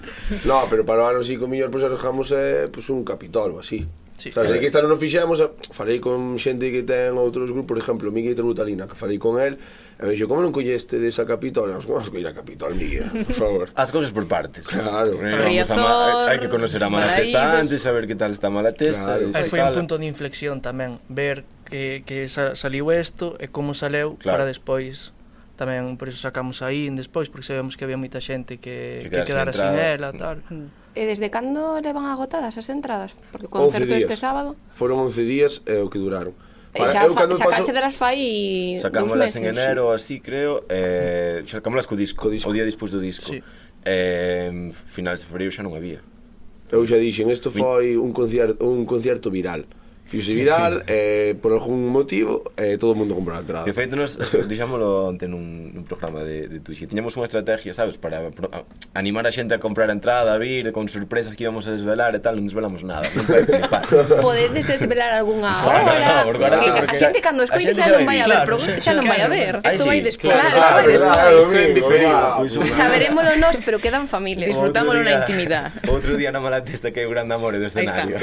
[0.46, 3.02] No, pero para o ano sí que o millor pois pues, arrojamos eh, pues, un
[3.02, 3.90] capitol ou así.
[4.14, 7.74] Sí, sabes, que esta non o fixemos, eh, falei con xente que ten outros grupos,
[7.74, 11.26] por exemplo, Miguel Trutalina, que falei con el, e me dixo, como non colleste desa
[11.26, 11.74] Capitol?
[11.74, 13.66] Nos vamos coller a Capitol, Miguel, por favor.
[13.74, 14.70] As cousas por partes.
[14.70, 15.18] Claro.
[15.18, 18.54] Eh, vamos a hai que conocer a mala testa antes, saber que tal está a
[18.54, 19.18] mala testa.
[19.18, 19.34] Claro.
[19.34, 24.14] Aí foi un punto de inflexión tamén, ver que, que saliu isto e como saleu
[24.20, 24.38] claro.
[24.38, 25.16] para despois
[25.54, 29.08] tamén por iso sacamos aí en despois porque sabemos que había moita xente que, que,
[29.10, 30.42] que quedara sin ela tal.
[30.50, 30.84] Mm.
[30.94, 33.14] E desde cando levan agotadas as entradas?
[33.30, 34.06] Porque o concerto días.
[34.06, 36.34] este sábado Foron 11 días e eh, o que duraron
[36.74, 37.70] Para, xa eu cando xa, paso...
[37.70, 39.94] delas fai Sacámoslas meses, en enero, sí.
[39.94, 43.38] así creo eh, Sacámoslas co disco, co disco, o día despois do disco sí.
[43.86, 46.02] eh, Finales de febreiro xa non había
[46.74, 49.70] Eu xa dixen, isto foi un concierto, un concierto viral
[50.06, 53.64] Fixose viral, eh, por algún motivo, eh, todo o mundo comprou a entrada.
[53.64, 54.20] De feito, nos
[54.52, 58.52] dixámoslo ante nun, nun programa de, de Twitch, que tiñamos unha estrategia, sabes, para pro,
[58.52, 61.72] a, animar a xente a comprar a entrada, a vir, con sorpresas que íbamos a
[61.72, 63.84] desvelar e tal, non desvelamos nada, non pode flipar.
[64.20, 67.88] Podedes desvelar algunha hora, no, no, no, porque, porque, porque, a xente cando escoite xa
[67.88, 70.36] non vai a ver, claro, xa non vai a ver, isto vai despois.
[70.36, 71.08] Claro, isto
[71.48, 72.76] vai despois.
[72.76, 75.80] Saberémolo nós, pero quedan familias, disfrutámoslo na intimidade.
[75.88, 78.20] Outro día na mala testa que é o grande amor do escenario.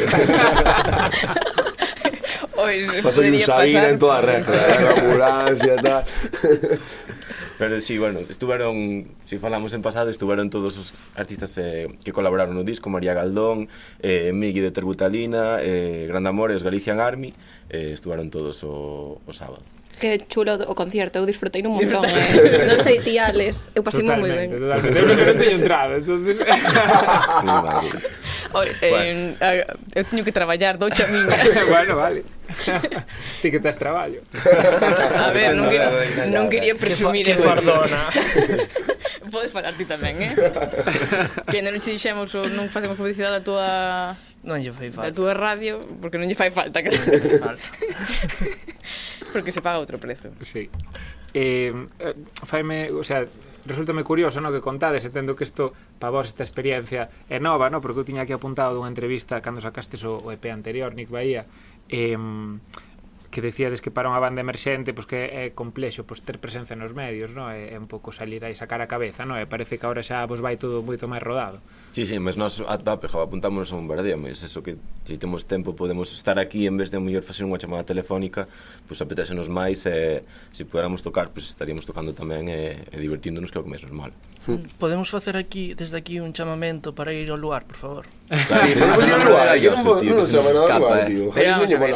[2.61, 4.99] Oye, un Yusavina en toda regra, en ¿eh?
[4.99, 6.05] ambulancia e tal.
[7.57, 11.87] Pero si, sí, bueno, estuveron, se si falamos en pasado, estuveron todos os artistas eh,
[12.03, 17.35] que colaboraron no disco, María Galdón, eh, Migui de Terbutalina, eh, Grand Amores, Galician Army,
[17.69, 19.61] eh, estuveron todos o, o sábado
[20.01, 22.01] que chulo o concierto, eu disfrutei un montón.
[22.09, 22.65] eh.
[22.69, 24.49] non sei ti, Alex, eu pasei moi ben.
[24.49, 26.41] Totalmente, totalmente, eu entrada, entonces...
[28.53, 29.37] Oi, eh, bueno.
[29.95, 31.37] eu teño que traballar, docha a miña.
[31.71, 32.25] bueno, vale.
[33.41, 34.19] Ti que tes traballo.
[35.15, 35.87] A ver, non, quero,
[36.27, 37.31] non quería presumir.
[37.31, 38.11] Que, fardona.
[39.31, 40.35] Podes falar ti tamén, eh?
[41.47, 43.67] que non che dixemos ou non facemos publicidade da tua...
[44.43, 45.07] Non lle fai falta.
[45.07, 46.81] Da tua radio, porque non lle fai falta.
[46.83, 46.91] Que...
[49.31, 50.29] Porque se paga outro prezo.
[50.43, 50.67] Sí.
[51.33, 52.15] Eh, eh
[52.45, 53.25] faime, o sea,
[53.65, 57.79] resultame curioso, no, que contades, entendo que isto para vos esta experiencia é nova, no,
[57.79, 61.45] porque eu tiña aquí apuntado dunha entrevista cando sacastes o, o EP anterior, Nick Bahía.
[61.87, 62.17] Eh,
[63.31, 66.91] que decíades que para unha banda emerxente pois que é complexo pois ter presencia nos
[66.91, 67.47] medios, non?
[67.47, 69.39] É, é un pouco salir aí sacar a cabeza, non?
[69.39, 71.63] E parece que agora xa vos vai todo moito máis rodado.
[71.95, 74.75] Sí, sí, mas nós ata pejo, apuntámonos a un bombardeo, mas eso que
[75.07, 78.51] se temos tempo podemos estar aquí en vez de mellor facer unha chamada telefónica,
[78.85, 83.57] pois apetésenos máis e se pudéramos tocar, pois estaríamos tocando tamén e, e divertíndonos, que
[83.57, 84.11] é máis normal.
[84.75, 88.05] Podemos facer aquí desde aquí un chamamento para ir ao lugar, por favor?
[88.31, 91.27] Claro, sí, pero non no hai, eu non vou chamar ao lugar, tío.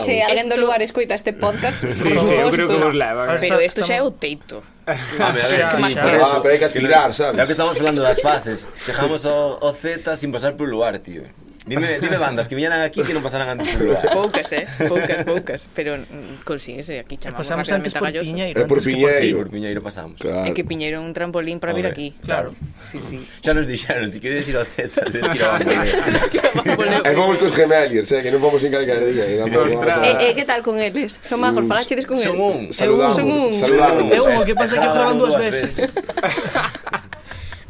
[0.04, 3.40] Se alguén do lugar escoita este podcast, sí, sí, eu creo que vos leva.
[3.40, 4.60] Pero isto xa é o teito.
[4.84, 6.36] A ver, a ver, sí, por eso.
[6.36, 7.40] Ah, pero hai que aspirar, sabes?
[7.40, 11.24] Ya que estamos falando das fases, chegamos ao Z sin pasar por lugar, tío.
[11.66, 14.05] Dime, dime bandas que viñan aquí que non pasaran antes por lugar.
[14.13, 14.70] Poucas, eh?
[14.86, 15.61] Poucas, poucas.
[15.74, 15.97] Pero
[16.45, 18.30] consíguese, aquí chamamos pasamos antes por Galloso.
[18.30, 18.61] Piñeiro.
[18.61, 19.41] Eh, por Piñeiro.
[19.41, 20.22] Por, por Piñeiro pasamos.
[20.22, 20.45] Claro.
[20.45, 22.13] É que Piñeiro un trampolín para vir aquí.
[22.22, 22.53] Claro.
[22.78, 23.18] Sí, sí.
[23.41, 25.57] Xa nos dixeron, se si queredes ir ao Z, tedes que ir ao
[26.61, 27.01] Bamboleo.
[27.01, 29.26] E eh, vamos cos gemeliers, eh, que non eh, vamos en calcar día.
[29.26, 31.18] E, e que tal con eles?
[31.26, 32.30] Son majos, falaxedes con eles?
[32.30, 32.70] Son un.
[32.70, 33.18] Saludamos.
[33.18, 33.49] Son un.
[33.49, 34.13] Saludamos.
[34.13, 35.82] É un, que pasa que graban dúas veces.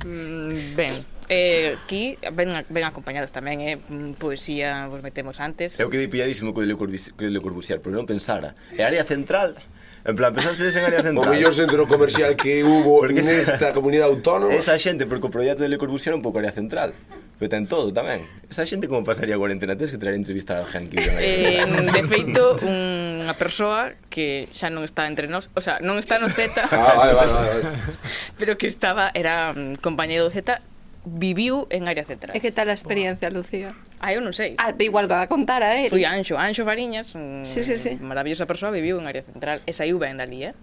[0.06, 1.15] Mm, ben.
[1.30, 3.76] Eh, aquí ven, ven acompañados tamén, eh?
[4.18, 5.80] Poesía vos metemos antes.
[5.82, 8.54] Eu quedei pilladísimo co Le Corbusier, pero non pensara.
[8.78, 9.58] É área central,
[10.06, 11.26] En plan, pensaste en área central.
[11.26, 14.54] O mellor centro comercial que hubo porque nesta comunidade autónoma.
[14.54, 16.94] Esa xente, porque o proxecto de Le Corbusier é un pouco área central.
[17.42, 18.22] Pero ten todo tamén.
[18.46, 19.74] Esa xente como pasaría a cuarentena?
[19.74, 24.70] Tens que traer a entrevistar a gente que eh, De feito, unha persoa que xa
[24.70, 27.62] non está entre nós, o sea, non está no Z, ah, vale, vale, vale.
[28.40, 30.62] pero que estaba, era mm, compañeiro do Z,
[31.06, 32.36] viviu en área central.
[32.36, 33.38] E que tal a experiencia, Buah.
[33.40, 33.70] Lucía?
[34.02, 34.60] Ah, eu non sei.
[34.60, 35.88] Ah, igual que a contar a él.
[35.88, 35.94] Eh.
[35.94, 37.96] Fui a Anxo, Anxo Fariñas, mm, sí, sí, sí.
[38.02, 40.54] maravillosa persoa, viviu en área central e saiu ben dali, eh?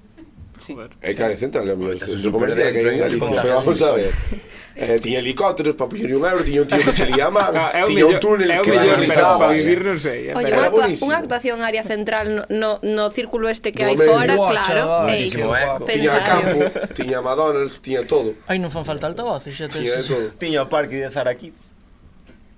[0.63, 0.77] Sí.
[1.03, 3.91] É cara, é central a miña centro comercial que hai en Galicia, pero vamos a
[3.93, 4.15] ver.
[4.75, 7.85] Eh, tiña helicópteros para pillar un euro, tiña un tío que chelía a man, no,
[7.85, 9.39] tiña un túnel que realizaba.
[9.39, 10.33] Para vivir non sei.
[10.33, 15.05] Oye, unha, actua, unha actuación área central no, no círculo este que hai fora, claro.
[15.13, 15.69] Ei, eh.
[15.85, 16.59] tiña campo,
[16.97, 18.33] tiña McDonald's, tiña todo.
[18.49, 19.85] Ai, non fan falta altavoces, xa tes.
[19.85, 20.27] Tiña todo.
[20.41, 21.77] Tiña parque de Zara Kids.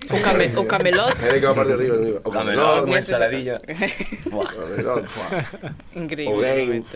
[0.07, 1.19] O, came, o camelot.
[1.19, 2.19] Era que va parte de arriba, arriba.
[2.23, 3.59] O camelot, unha ensaladilla.
[4.31, 5.27] Camelot, fuá.
[5.99, 6.31] Increíble.
[6.31, 6.87] O game.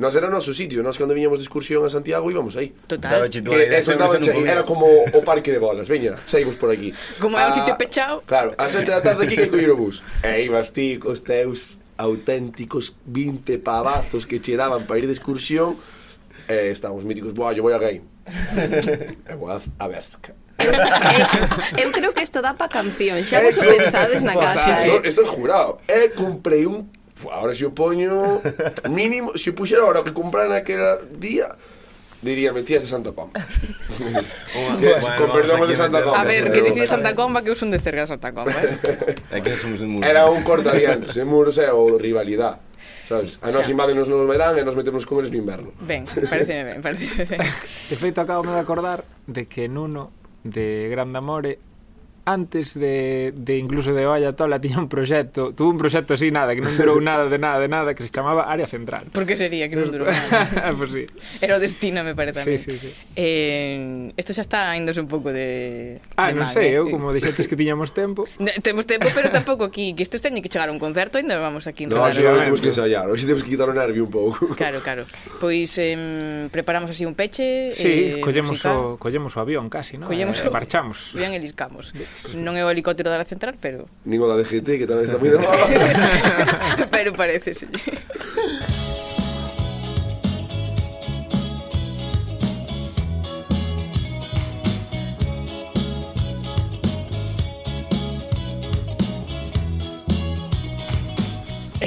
[0.00, 2.72] Nos era o noso sitio, nos cando viñamos de excursión a Santiago íbamos aí.
[2.88, 3.28] Total.
[3.28, 4.16] Que, ese, daba,
[4.48, 6.88] era como o parque de bolas, veña, saímos por aquí.
[7.20, 8.24] Como é un ah, sitio pechado.
[8.24, 10.00] Claro, a sete da tarde aquí que coñer o bus.
[10.24, 15.76] E ibas ti cos teus auténticos 20 pavazos que che daban para ir de excursión
[16.48, 18.00] e eh, estábamos míticos, boa, yo voy a game.
[19.28, 20.32] e boa, a Berska.
[20.64, 24.80] eh, eu creo que isto dá pa canción, xa vos o eh, pensades na casa.
[24.80, 25.08] Isto, eh.
[25.12, 25.76] isto é jurado.
[25.84, 26.88] E comprei un
[27.28, 28.40] Ahora se o poño
[28.88, 31.52] mínimo, se puxera ahora que compraran naquela día,
[32.22, 33.36] diría, metías de Santa Comba.
[33.98, 36.20] bueno, con perdón de Santa Comba.
[36.20, 38.54] A ver, que se dice Santa Comba, que eu son de cerca de Santa Comba.
[38.56, 39.16] Eh?
[39.36, 40.06] Aquí somos un muro.
[40.06, 42.70] Era un cortavientos, e muros é o rivalidade.
[43.10, 43.42] Sabes?
[43.42, 45.74] A invaden invadenos no verán e nos metemos con eles no inverno.
[45.82, 47.42] Ben, pareceme ben, pareceme ben.
[47.90, 50.14] De feito, acabo de acordar de que Nuno
[50.46, 51.58] de Grande Amore
[52.30, 56.54] antes de, de incluso de Oalla Tola tiña un proxecto, tuvo un proxecto así nada,
[56.54, 59.10] que non durou nada de nada de nada, que se chamaba Área Central.
[59.10, 60.70] Por que sería que non durou nada?
[60.78, 61.04] pues sí.
[61.42, 62.54] Era o destino, me parece a mí.
[62.54, 62.90] Sí, sí, sí.
[63.18, 65.98] Eh, esto xa está aindos un pouco de...
[66.14, 66.78] Ah, de non sei, eh?
[66.78, 66.94] eu eh?
[66.94, 68.22] como dixetes que tiñamos tempo.
[68.66, 71.66] Temos tempo, pero tampouco aquí, que isto teñen que chegar a un concerto ainda vamos
[71.66, 74.54] aquí en No, temos que ensaiar, hoxe temos que quitar o nervio un pouco.
[74.54, 75.02] Claro, claro.
[75.42, 78.76] Pois eh, preparamos así un peche, Sí, eh, collemos musical.
[78.76, 80.06] o collemos o avión casi, ¿no?
[80.06, 80.52] Collemos eh, o...
[80.54, 81.10] marchamos.
[81.14, 81.90] Bien, eliscamos
[82.36, 83.88] non é o helicóptero da central, pero...
[84.04, 85.64] Nin o da DGT, que tamén está moi de moda.
[86.90, 87.66] pero parece, sí.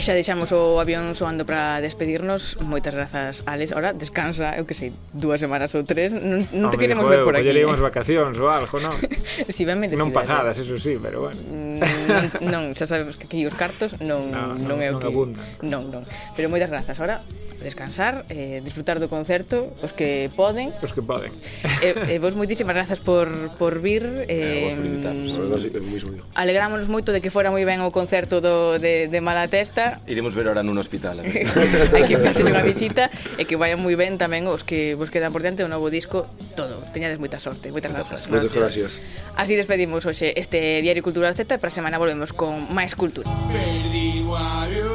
[0.04, 2.60] xa deixamos o avión soando para despedirnos.
[2.60, 3.72] Moitas grazas, Alex.
[3.72, 6.12] Ahora descansa, eu que sei, dúas semanas ou tres.
[6.12, 7.47] Non, non no, te queremos dijo, ver por aquí.
[7.47, 7.80] Non, eh?
[7.80, 8.91] vacacións ou algo, non?
[9.56, 10.04] si ben merecidas.
[10.04, 11.39] Non pagadas, eso sí, pero bueno.
[11.39, 11.80] Mm,
[12.12, 15.01] non, non, xa sabemos que aquí os cartos non, no, non, non é o non
[15.01, 15.08] que...
[15.08, 15.47] Abundan.
[15.64, 16.04] Non, non.
[16.36, 16.99] Pero moitas grazas.
[16.99, 17.24] Ahora
[17.64, 20.76] descansar, eh, disfrutar do concerto, os que poden.
[20.84, 21.32] Os que poden.
[21.80, 24.04] E eh, eh, vos moitísimas grazas por, por vir.
[24.28, 25.32] Eh, eh vos por invitarnos.
[26.36, 30.34] Alegrámonos moito de que fora moi ben o concerto do, de, de Mala Testa Iremos
[30.38, 31.20] ver ahora nun hospital.
[31.26, 35.34] Hai que facer unha visita e que vayan moi ben tamén os que vos quedan
[35.34, 36.82] por diante o novo disco todo.
[36.94, 38.30] Teñades moita sorte, moitas grazas.
[38.30, 39.02] Moitas gracias.
[39.36, 43.28] Así despedimos hoxe este Diario Cultural Z e para semana volvemos con máis cultura.
[43.50, 44.93] Perdi o avión.